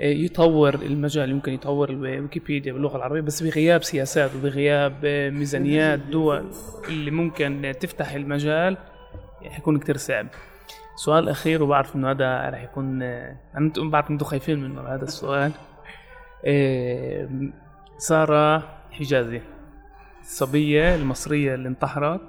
[0.00, 6.50] يطور المجال يمكن يطور الويكيبيديا باللغة العربية بس بغياب سياسات وبغياب آه، ميزانيات دول
[6.88, 8.76] اللي ممكن تفتح المجال
[9.50, 10.26] حيكون كتير صعب.
[10.96, 15.52] سؤال أخير وبعرف إنه هذا رح يكون آه، أنتم بعرف أنتم خايفين منه هذا السؤال.
[17.98, 19.40] سارة حجازي
[20.20, 22.20] الصبية المصرية اللي انتحرت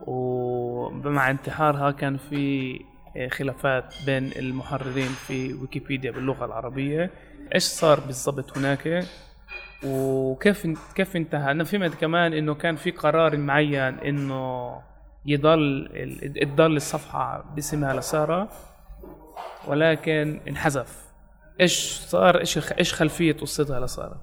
[0.00, 2.80] ومع انتحارها كان في
[3.30, 7.10] خلافات بين المحررين في ويكيبيديا باللغة العربية.
[7.54, 9.04] إيش صار بالضبط هناك؟
[9.84, 14.74] وكيف كيف انتهى؟ أنا فهمت كمان إنه كان في قرار معين إنه
[15.26, 15.88] يضل
[16.42, 18.48] تضل الصفحة باسمها لسارة
[19.66, 21.04] ولكن انحذف.
[21.60, 24.20] إيش صار؟ إيش إيش خلفية قصتها لسارة؟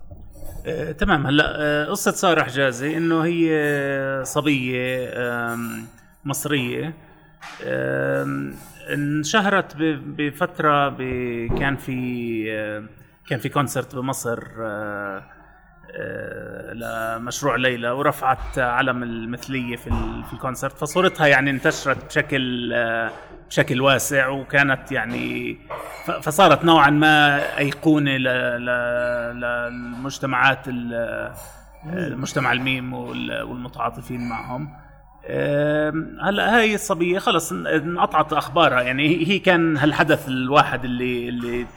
[0.66, 1.28] آه، تمام.
[1.28, 5.14] هلا آه، قصة سارة حجازي إنه هي صبية
[6.26, 6.94] مصرية.
[8.94, 10.90] انشهرت بفترة
[11.60, 12.82] كان في
[13.28, 15.24] كان في كونسرت بمصر آه،
[15.94, 19.90] آه، لمشروع ليلى ورفعت علم المثلية في
[20.30, 20.78] في الكونسرت.
[20.78, 23.12] فصورتها يعني انتشرت بشكل آه،
[23.50, 25.58] بشكل واسع وكانت يعني
[26.22, 28.12] فصارت نوعا ما أيقونة
[29.32, 30.68] للمجتمعات
[31.86, 34.74] المجتمع الميم والمتعاطفين معهم.
[36.22, 38.82] هلا هاي الصبية خلص انقطعت أخبارها.
[38.82, 41.68] يعني هي كان هالحدث الواحد اللي اللي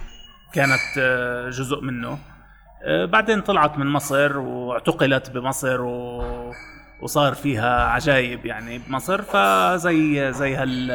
[0.52, 2.18] كانت آه، جزء منه.
[2.82, 6.24] آه، بعدين طلعت من مصر واعتقلت بمصر و...
[7.02, 9.22] وصار فيها عجايب يعني بمصر.
[9.22, 10.90] فزي زي هال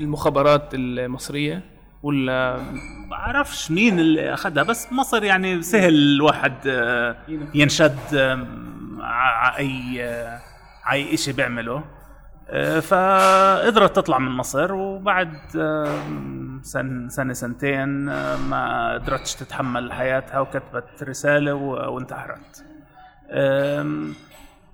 [0.00, 1.62] المخابرات المصرية
[2.02, 2.60] ولا؟
[3.10, 7.16] بعرفش مين اللي أخذها بس مصر يعني سهل الواحد آه،
[7.54, 7.98] ينشد
[9.00, 10.02] على أي
[10.90, 11.84] أي شيء بيعمله.
[12.48, 16.02] آه، فقدرت تطلع من مصر وبعد آه،
[16.62, 22.64] سن سنة سنتين آه، ما قدرتش تتحمل حياتها وكتبت رسالة وانتحرت.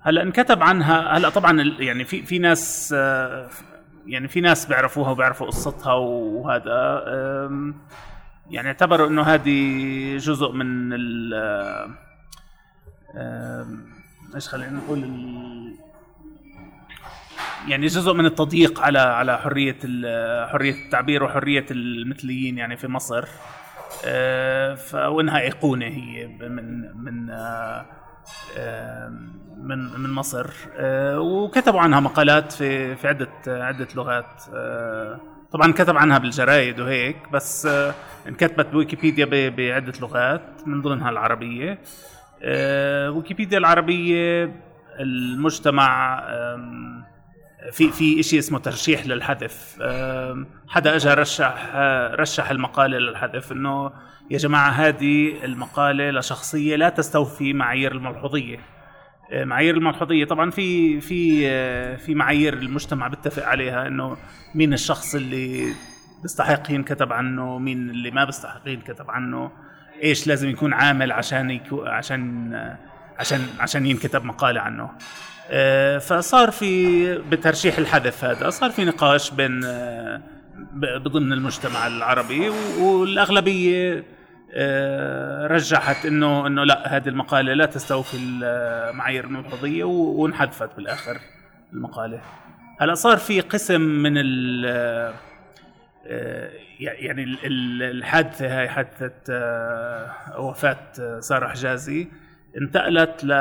[0.01, 2.91] هلأ انكتب عنها هلأ طبعا يعني في في ناس
[4.05, 7.03] يعني في ناس بيعرفوها وبيعرفوا قصتها وهذا.
[8.49, 11.33] يعني اعتبروا إنه هذه جزء من ال
[14.35, 15.03] إيش خلينا نقول
[17.67, 19.77] يعني جزء من التضييق على على حرية
[20.47, 23.25] حرية التعبير وحرية المثليين يعني في مصر.
[24.05, 24.77] آه،
[25.09, 27.85] وانها ايقونه هي من من آه،
[29.57, 30.47] من من مصر.
[30.77, 34.43] آه، وكتبوا عنها مقالات في في عدة عدة لغات.
[35.51, 37.67] طبعا كتب عنها بالجرايد وهيك بس
[38.27, 41.79] انكتبت بويكيبيديا بعدة لغات من ضمنها العربية.
[43.09, 44.51] ويكيبيديا العربية
[44.99, 46.23] المجتمع
[47.71, 49.75] في في شيء اسمه ترشيح للحذف.
[50.67, 51.75] حدا اجى رشح
[52.13, 53.91] رشح المقالة للحذف إنه
[54.31, 58.59] يا جماعة هذه المقالة لشخصية لا تستوفي معايير الملحوظية.
[59.31, 64.17] أه، معايير الملحوظية طبعا في في أه، في معايير المجتمع بيتفق عليها إنه
[64.55, 65.73] مين الشخص اللي
[66.21, 69.51] بيستحق ينكتب عنه مين اللي ما بيستحق ينكتب عنه
[70.03, 72.53] إيش لازم يكون عامل عشان يكون عشان
[73.19, 74.83] عشان عشان ينكتب مقالة عنه.
[74.83, 74.89] آه،
[75.99, 80.21] فصار في بترشيح الحدث هذا صار في نقاش بين آه،
[80.97, 84.03] ضمن المجتمع العربي والأغلبية
[84.53, 91.17] آه، رجحت إنه إنه لا هذه المقالة لا تستوفي المعايير الملحوظيه وانحذفت بالآخر
[91.73, 92.21] المقالة.
[92.79, 94.65] هلا صار في قسم من ال
[96.79, 97.23] يعني
[97.91, 99.11] الحادثة هاي حادثة
[100.37, 102.07] وفاة سارة حجازي
[102.57, 103.31] انتقلت ل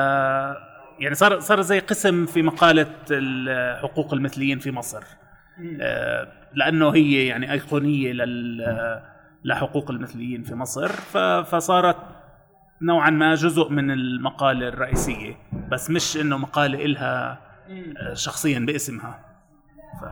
[1.00, 2.86] يعني صار صار زي قسم في مقالة
[3.82, 5.02] حقوق المثليين في مصر.
[5.80, 9.02] آه، لأنه هي يعني أيقونية لل
[9.44, 10.88] لحقوق المثليين في مصر.
[11.42, 11.96] فصارت
[12.82, 15.36] نوعا ما جزء من المقالة الرئيسية
[15.70, 17.38] بس مش إنه مقالة إلها
[17.70, 19.20] آه، شخصيا باسمها.
[20.00, 20.04] ف...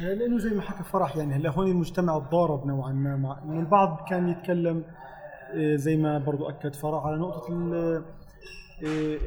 [0.00, 4.06] لأنه زي ما حكى فرح يعني هلا هون المجتمع تضارب نوعا ما مع انه البعض
[4.10, 4.84] كان يتكلم
[5.56, 7.48] زي ما برضو أكد فرع على نقطة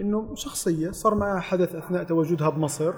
[0.02, 2.93] إنه شخصية صار معها حدث أثناء تواجدها بمصر.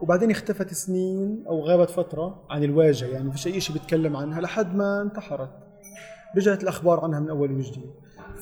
[0.00, 4.40] وبعدين اختفت سنين أو غابت فترة عن الواجهة يعني ما فيش أي شيء بيتكلم عنها
[4.40, 5.50] لحد ما انتحرت.
[6.36, 7.90] رجعت الأخبار عنها من أول وجديد.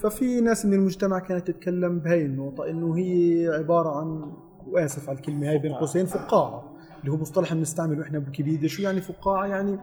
[0.02, 4.32] ففي ناس من المجتمع كانت تتكلم بهي النقطة إنه هي عبارة عن
[4.66, 6.72] وآسف على الكلمة هاي بين قوسين فقاعة.
[7.00, 9.78] اللي هو مصطلح بنستعمله إحنا بويكيبيديا شو يعني فقاعة؟ يعني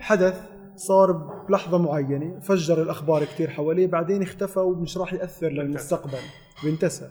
[0.00, 0.40] حدث
[0.78, 1.12] صار
[1.48, 6.18] بلحظة معينة فجر الأخبار كثير حواليه بعدين اختفى ومش راح يأثر للمستقبل.
[6.64, 7.08] وانتسى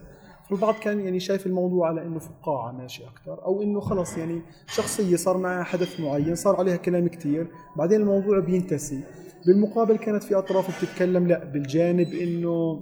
[0.50, 5.16] فالبعض كان يعني شايف الموضوع على إنه فقاعة ماشي أكثر أو إنه خلص يعني شخصية
[5.16, 9.04] صار معها حدث معين صار عليها كلام كثير بعدين الموضوع بينتسي.
[9.46, 12.80] بالمقابل كانت في أطراف بتتكلم لا بالجانب إنه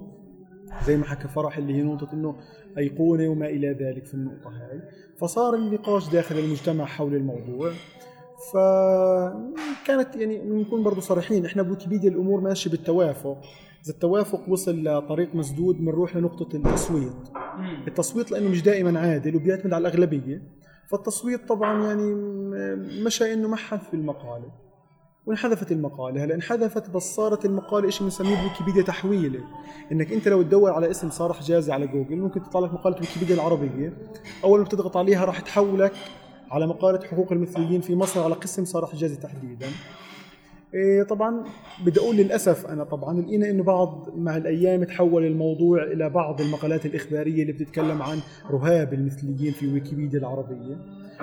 [0.86, 2.36] زي ما حكى فرح اللي هي نقطة إنه
[2.78, 4.80] أيقونة وما إلى ذلك في النقطة هاي.
[5.18, 7.72] فصار النقاش داخل المجتمع حول الموضوع.
[8.52, 11.46] فكانت يعني نكون برضو صريحين.
[11.46, 13.38] إحنا بويكيبيديا الأمور ماشية بالتوافق.
[13.84, 17.12] إذا التوافق وصل لطريق مسدود بنروح لنقطة التصويت.
[17.88, 20.42] التصويت لأنه مش دائما عادل وبيعتمد على الأغلبية.
[20.90, 22.14] فالتصويت طبعا يعني
[23.04, 24.66] مشى إنه ما حذف المقالة.
[25.26, 26.24] وانحذفت المقالة.
[26.24, 29.40] هلأ انحذفت بس صارت المقالة شيء بنسميه بويكيبيديا تحويلة.
[29.92, 33.34] إنك أنت لو تدور على اسم صار حجازي على جوجل ممكن تطلع لك مقالة ويكيبيديا
[33.34, 33.92] العربية.
[34.44, 35.92] أول ما بتضغط عليها راح تحولك
[36.50, 39.66] على مقالة حقوق المثليين في مصر على قسم صار حجازي تحديدا.
[40.74, 41.44] إيه طبعا
[41.84, 46.86] بدي أقول للأسف أنا طبعا لقينا انه بعض مع الأيام تحول الموضوع إلى بعض المقالات
[46.86, 48.18] الإخبارية اللي بتتكلم عن
[48.50, 50.76] رهاب المثليين في ويكيبيديا العربية.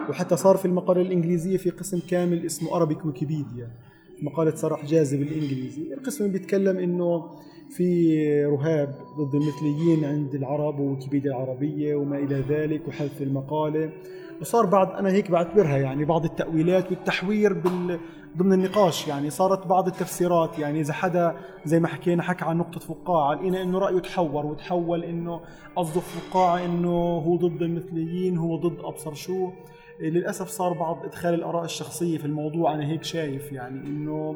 [0.09, 3.71] وحتى صار في المقالة الإنجليزية في قسم كامل اسمه ارابيك ويكيبيديا
[4.21, 5.93] مقالة صلاح حجازي بالإنجليزي.
[5.93, 7.23] القسم بيتكلم إنه
[7.69, 13.89] في رهاب ضد المثليين عند العرب وويكيبيديا العربية وما إلى ذلك وحذف المقالة.
[14.41, 17.99] وصار بعض أنا هيك بعتبرها يعني بعض التأويلات والتحوير بال
[18.37, 22.79] ضمن النقاش يعني صارت بعض التفسيرات يعني إذا حدا زي ما حكينا حكى عن نقطة
[22.79, 25.41] فقاعة لقينا إنه رأيه تحور وتحول إنه
[25.75, 29.49] قصده فقاعة إنه هو ضد المثليين هو ضد أبصر شو.
[30.01, 34.35] للأسف صار بعض إدخال الآراء الشخصية في الموضوع أنا هيك شايف يعني إنه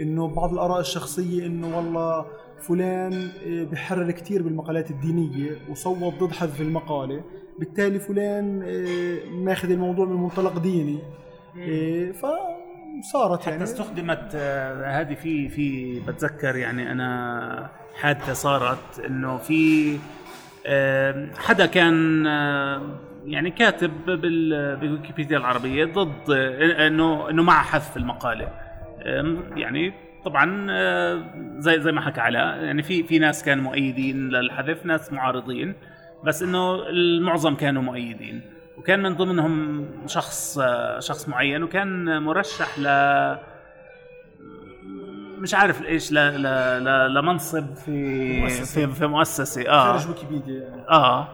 [0.00, 2.26] إنه بعض الآراء الشخصية إنه والله
[2.68, 7.24] فلان إيه، بحرر كثير بالمقالات الدينية وصوت ضد حذف المقالة.
[7.58, 10.98] بالتالي فلان إيه، ماخذ الموضوع من منطلق ديني.
[11.56, 13.62] إيه، فصارت حتى يعني.
[13.62, 19.96] استخدمت آه، هذه في في بتذكر يعني أنا حادثة صارت إنه في
[20.66, 22.82] آه، حدا كان آه،
[23.24, 28.44] يعني كاتب بال- بالويكيبيديا العربية ضد آه، إنه إنه مع حذف المقالة.
[28.98, 29.92] آه، يعني
[30.24, 31.22] طبعا آه،
[31.58, 35.74] زي زي ما حكى علاء يعني في في ناس كانوا مؤيدين للحذف ناس معارضين
[36.24, 38.40] بس إنه المعظم كانوا مؤيدين.
[38.78, 42.86] وكان من ضمنهم شخص آه، شخص معين وكان مرشح ل
[45.38, 46.14] مش عارف إيش ل...
[46.14, 46.42] ل...
[46.84, 47.14] ل...
[47.14, 48.86] لمنصب في مؤسسة.
[48.86, 49.98] في, في مؤسسة آه.
[49.98, 50.84] خارج ويكيبيديا.
[50.90, 51.28] آه.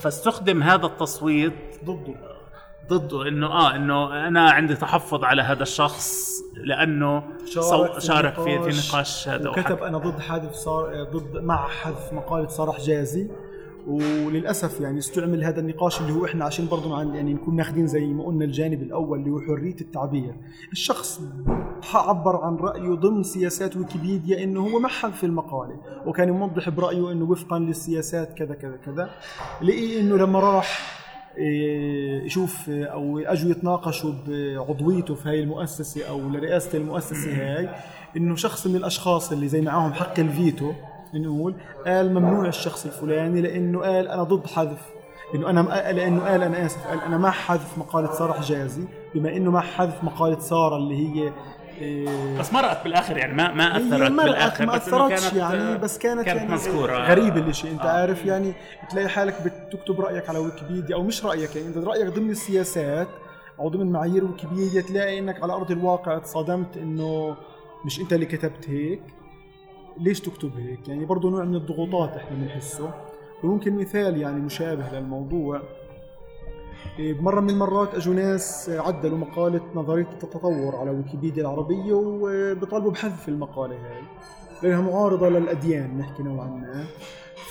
[0.00, 2.14] فاستخدم هذا التصويت ضده.
[2.88, 8.88] ضده إنه آه إنه أنا عندي تحفظ على هذا الشخص لأنه شارك شارك في في
[8.88, 9.82] نقاش هذا وكتب.
[9.82, 13.30] أنا ضد حذف صار ضد مع حذف مقالة صلاح جازي.
[13.86, 18.24] وللأسف يعني استعمل هذا النقاش اللي هو إحنا عشان برضه يعني نكون ماخذين زي ما
[18.24, 20.34] قلنا الجانب الأول اللي هو حرية التعبير.
[20.72, 21.20] الشخص
[21.94, 25.76] عبر عن رأيه ضمن سياسات ويكيبيديا إنه هو ما حذف المقالة
[26.06, 29.10] وكان يوضح برأيه إنه وفقا للسياسات كذا كذا كذا.
[29.62, 30.98] لقي إنه لما راح
[31.38, 37.68] يشوف إيه، أو اجوا يتناقشوا بعضويته في هاي المؤسسة أو لرئاسة المؤسسة هاي
[38.16, 40.72] إنه شخص من الأشخاص اللي زي معاهم حق الفيتو
[41.14, 41.54] نقول
[41.86, 44.82] قال ممنوع الشخص الفلاني لإنه قال أنا ضد حذف
[45.34, 49.50] إنه أنا لإنه قال أنا آسف قال أنا مع حذف مقالة ساره حجازي بما إنه
[49.50, 51.32] مع حذف مقالة سارة اللي هي
[52.38, 56.38] بس مرقت بالآخر يعني ما ما أثرت بالآخر ما أثرتش كانت يعني بس كانت, كانت
[56.40, 56.92] يعني مذكورة.
[56.96, 57.70] غريب الإشي.
[57.70, 57.88] أنت آه.
[57.90, 58.52] عارف يعني
[58.90, 63.08] تلاقي حالك بتكتب رأيك على ويكيبيديا أو مش رأيك يعني أنت رأيك ضمن السياسات
[63.58, 67.36] أو ضمن معايير ويكيبيديا تلاقي إنك على أرض الواقع تصادمت إنه
[67.84, 69.02] مش أنت اللي كتبت هيك.
[69.98, 72.90] ليش تكتب هيك؟ يعني برضه نوع من الضغوطات إحنا بنحسه.
[73.44, 75.56] وممكن مثال يعني مشابه للموضوع.
[75.56, 75.62] إيه،
[76.98, 83.74] بمرة من المرات اجوا ناس عدلوا مقالة نظرية التطور على ويكيبيديا العربية وبيطالبوا بحذف المقالة
[83.74, 84.02] هاي
[84.62, 86.84] لأنها معارضة للأديان نحكي نوعا ما.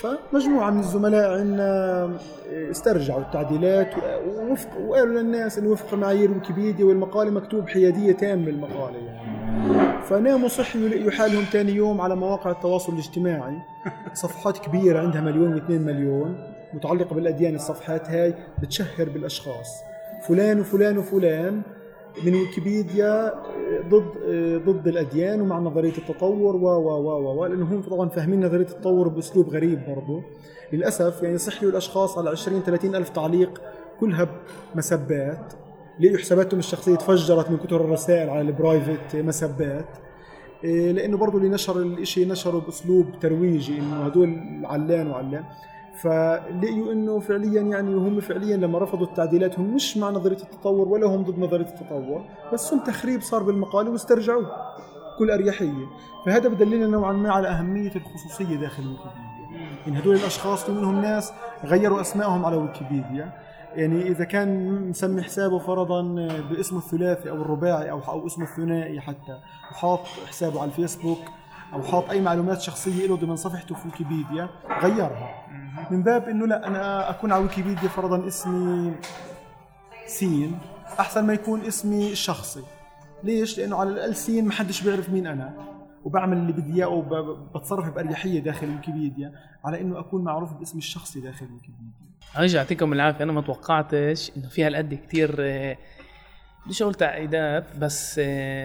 [0.02, 2.10] فمجموعة من الزملاء عندنا
[2.52, 3.94] استرجعوا التعديلات
[4.26, 10.02] ووفق وقالوا للناس إنه وفق معايير ويكيبيديا والمقالة مكتوب حيادية تامة المقالة يعني.
[10.02, 13.58] فناموا صحيوا لقيوا حالهم ثاني يوم على مواقع التواصل الاجتماعي.
[14.22, 16.51] صفحات كبيرة عندها مليون واثنين مليون.
[16.74, 19.82] متعلقة بالأديان الصفحات هاي بتشهر بالأشخاص.
[20.28, 21.62] فلان وفلان وفلان
[22.24, 27.64] من ويكيبيديا آه، ضد آه، ضد الأديان ومع نظرية التطور و و و و لأنه
[27.64, 30.22] هم طبعا فاهمين نظرية التطور بأسلوب غريب برضه
[30.72, 33.62] للأسف يعني صحيوا الأشخاص على 20 30 ألف تعليق
[34.00, 34.28] كلها
[34.74, 35.52] مسبات
[36.00, 39.86] لقوا حساباتهم الشخصية تفجرت من كثر الرسائل على البرايفت مسبات؟
[40.64, 45.44] إيه، لأنه برضه اللي نشر الشيء نشره بأسلوب ترويجي إنه هدول علان وعلان.
[46.00, 51.06] فلقيوا إنه فعليا يعني هم فعليا لما رفضوا التعديلات هم مش مع نظرية التطور ولا
[51.06, 54.46] هم ضد نظرية التطور بس هم تخريب صار بالمقاله واسترجعوه
[55.14, 55.86] بكل أريحية.
[56.26, 59.32] فهذا بدلنا نوعا ما على أهمية الخصوصية داخل ويكيبيديا.
[59.86, 61.32] يعني هدول الأشخاص في منهم ناس
[61.64, 63.32] غيروا أسمائهم على ويكيبيديا.
[63.74, 66.02] يعني إذا كان مسمي حسابه فرضا
[66.50, 69.38] باسمه الثلاثي أو الرباعي أو أو اسمه الثنائي حتى
[69.72, 71.18] وحاط حسابه على الفيسبوك
[71.72, 74.48] أو حاط أي معلومات شخصية له ضمن صفحته في ويكيبيديا
[74.82, 75.41] غيرها.
[75.90, 78.94] من باب إنه لا أنا أكون على ويكيبيديا فرضا اسمي
[80.06, 80.58] سين.
[81.00, 82.62] أحسن ما يكون اسمي الشخصي
[83.24, 85.54] ليش؟ لأنه على الأقل سين ما حدش بيعرف مين أنا.
[86.04, 89.32] وبعمل اللي بدي إياه وبتصرف بأريحية داخل ويكيبيديا
[89.64, 92.12] على إنه أكون معروف باسمي الشخصي داخل ويكيبيديا.
[92.38, 93.24] ارجع يعطيكم العافية.
[93.24, 95.36] أنا ما توقعتش إنه في هالقد كثير
[96.66, 98.20] بديش أقول تعقيدات بس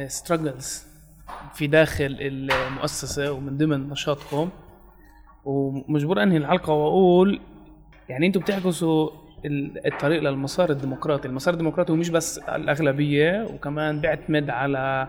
[0.07, 0.83] ستراجلز
[1.29, 4.49] آه، في داخل المؤسسة ومن ضمن نشاطكم.
[5.47, 7.39] ومجبور أنهي الحلقة وأقول
[8.09, 9.09] يعني أنتم بتعكسوا
[9.85, 11.27] الطريق للمسار الديمقراطي.
[11.27, 15.07] المسار الديمقراطي هو مش بس الأغلبية وكمان بيعتمد على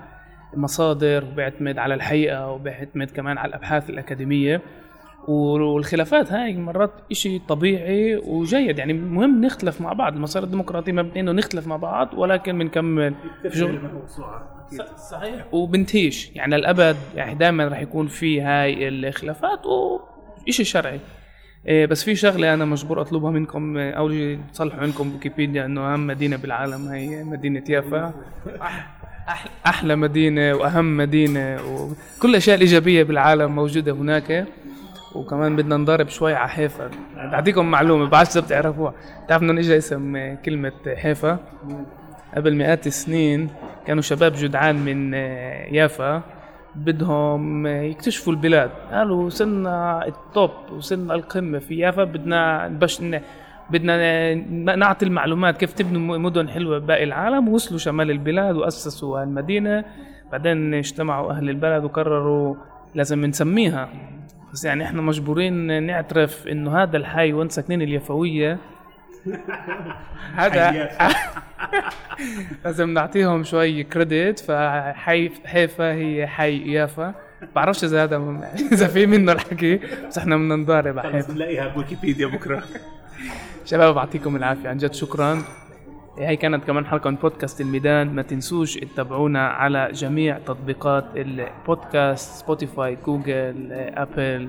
[0.55, 4.63] مصادر وبيعتمد على الحقيقة وبيعتمد كمان على الأبحاث الأكاديمية.
[5.29, 8.79] والخلافات هاي مرات إشي طبيعي وجيد.
[8.79, 10.15] يعني مهم نختلف مع بعض.
[10.15, 13.15] المسار الديمقراطي مبني إنه نختلف مع بعض ولكن بنكمل
[13.49, 13.81] شغل.
[14.97, 15.55] صحيح.
[15.55, 16.37] وبنتهيش.
[16.37, 19.67] يعني الأبد يعني دائما رح يكون في هاي الخلافات
[20.49, 21.01] وإشي شرعي.
[21.69, 26.07] إيه، بس في شغلة أنا مجبور أطلبها منكم أول شيء تصلحوا عندكم ويكيبيديا إنه أهم
[26.07, 28.15] مدينة بالعالم هي مدينة يافا.
[29.67, 34.47] أحلى مدينة وأهم مدينة وكل الأشياء الإيجابية بالعالم موجودة هناك.
[35.15, 36.91] وكمان بدنا نضارب شوي على حيفا.
[37.17, 38.95] بعطيكم معلومة بعرفش إذا بتعرفوها.
[39.25, 41.39] بتعرف إنه اجى اسم كلمة حيفا.
[42.37, 43.49] قبل مئات السنين
[43.87, 45.15] كانوا شباب جدعان من
[45.75, 46.23] يافا.
[46.85, 48.71] بدهم يكتشفوا البلاد.
[48.93, 53.03] قالوا وصلنا التوب وصلنا القمة في يافا بدنا بش
[53.71, 54.35] بدنا
[54.77, 57.49] نعطي المعلومات كيف تبنوا مدن حلوة بباقي العالم.
[57.49, 59.85] ووصلوا شمال البلاد وأسسوا المدينة.
[60.33, 62.55] بعدين اجتمعوا أهل البلد وقرروا
[62.95, 63.89] لازم نسميها.
[64.53, 68.59] بس يعني إحنا مجبورين نعترف إنه هذا الحي وين ساكنين اليفويه
[70.41, 70.89] هذا
[72.65, 77.15] لازم نعطيهم شوي credit فحي حيفا هي حي يافا.
[77.55, 78.17] بعرفش إذا هذا
[78.73, 81.33] إذا في منه الحكي بس إحنا بدنا نضارب على حيفا.
[81.33, 82.63] بنلاقيها بويكيبيديا بكرة.
[83.65, 85.43] شباب بعطيكم العافية عن جد شكرا.
[86.19, 88.15] هي كانت كمان حلقة من بودكاست الميدان.
[88.15, 94.49] ما تنسوش تتابعونا على جميع تطبيقات البودكاست Spotify Google Apple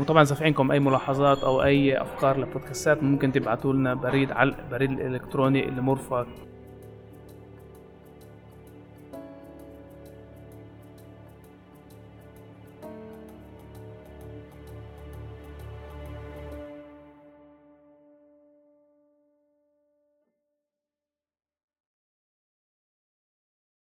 [0.00, 4.54] وطبعا إذا في عندكم أي ملاحظات أو أي أفكار لبودكاستات ممكن تبعتوا لنا بريد على
[4.58, 6.26] البريد الالكتروني اللي مرفق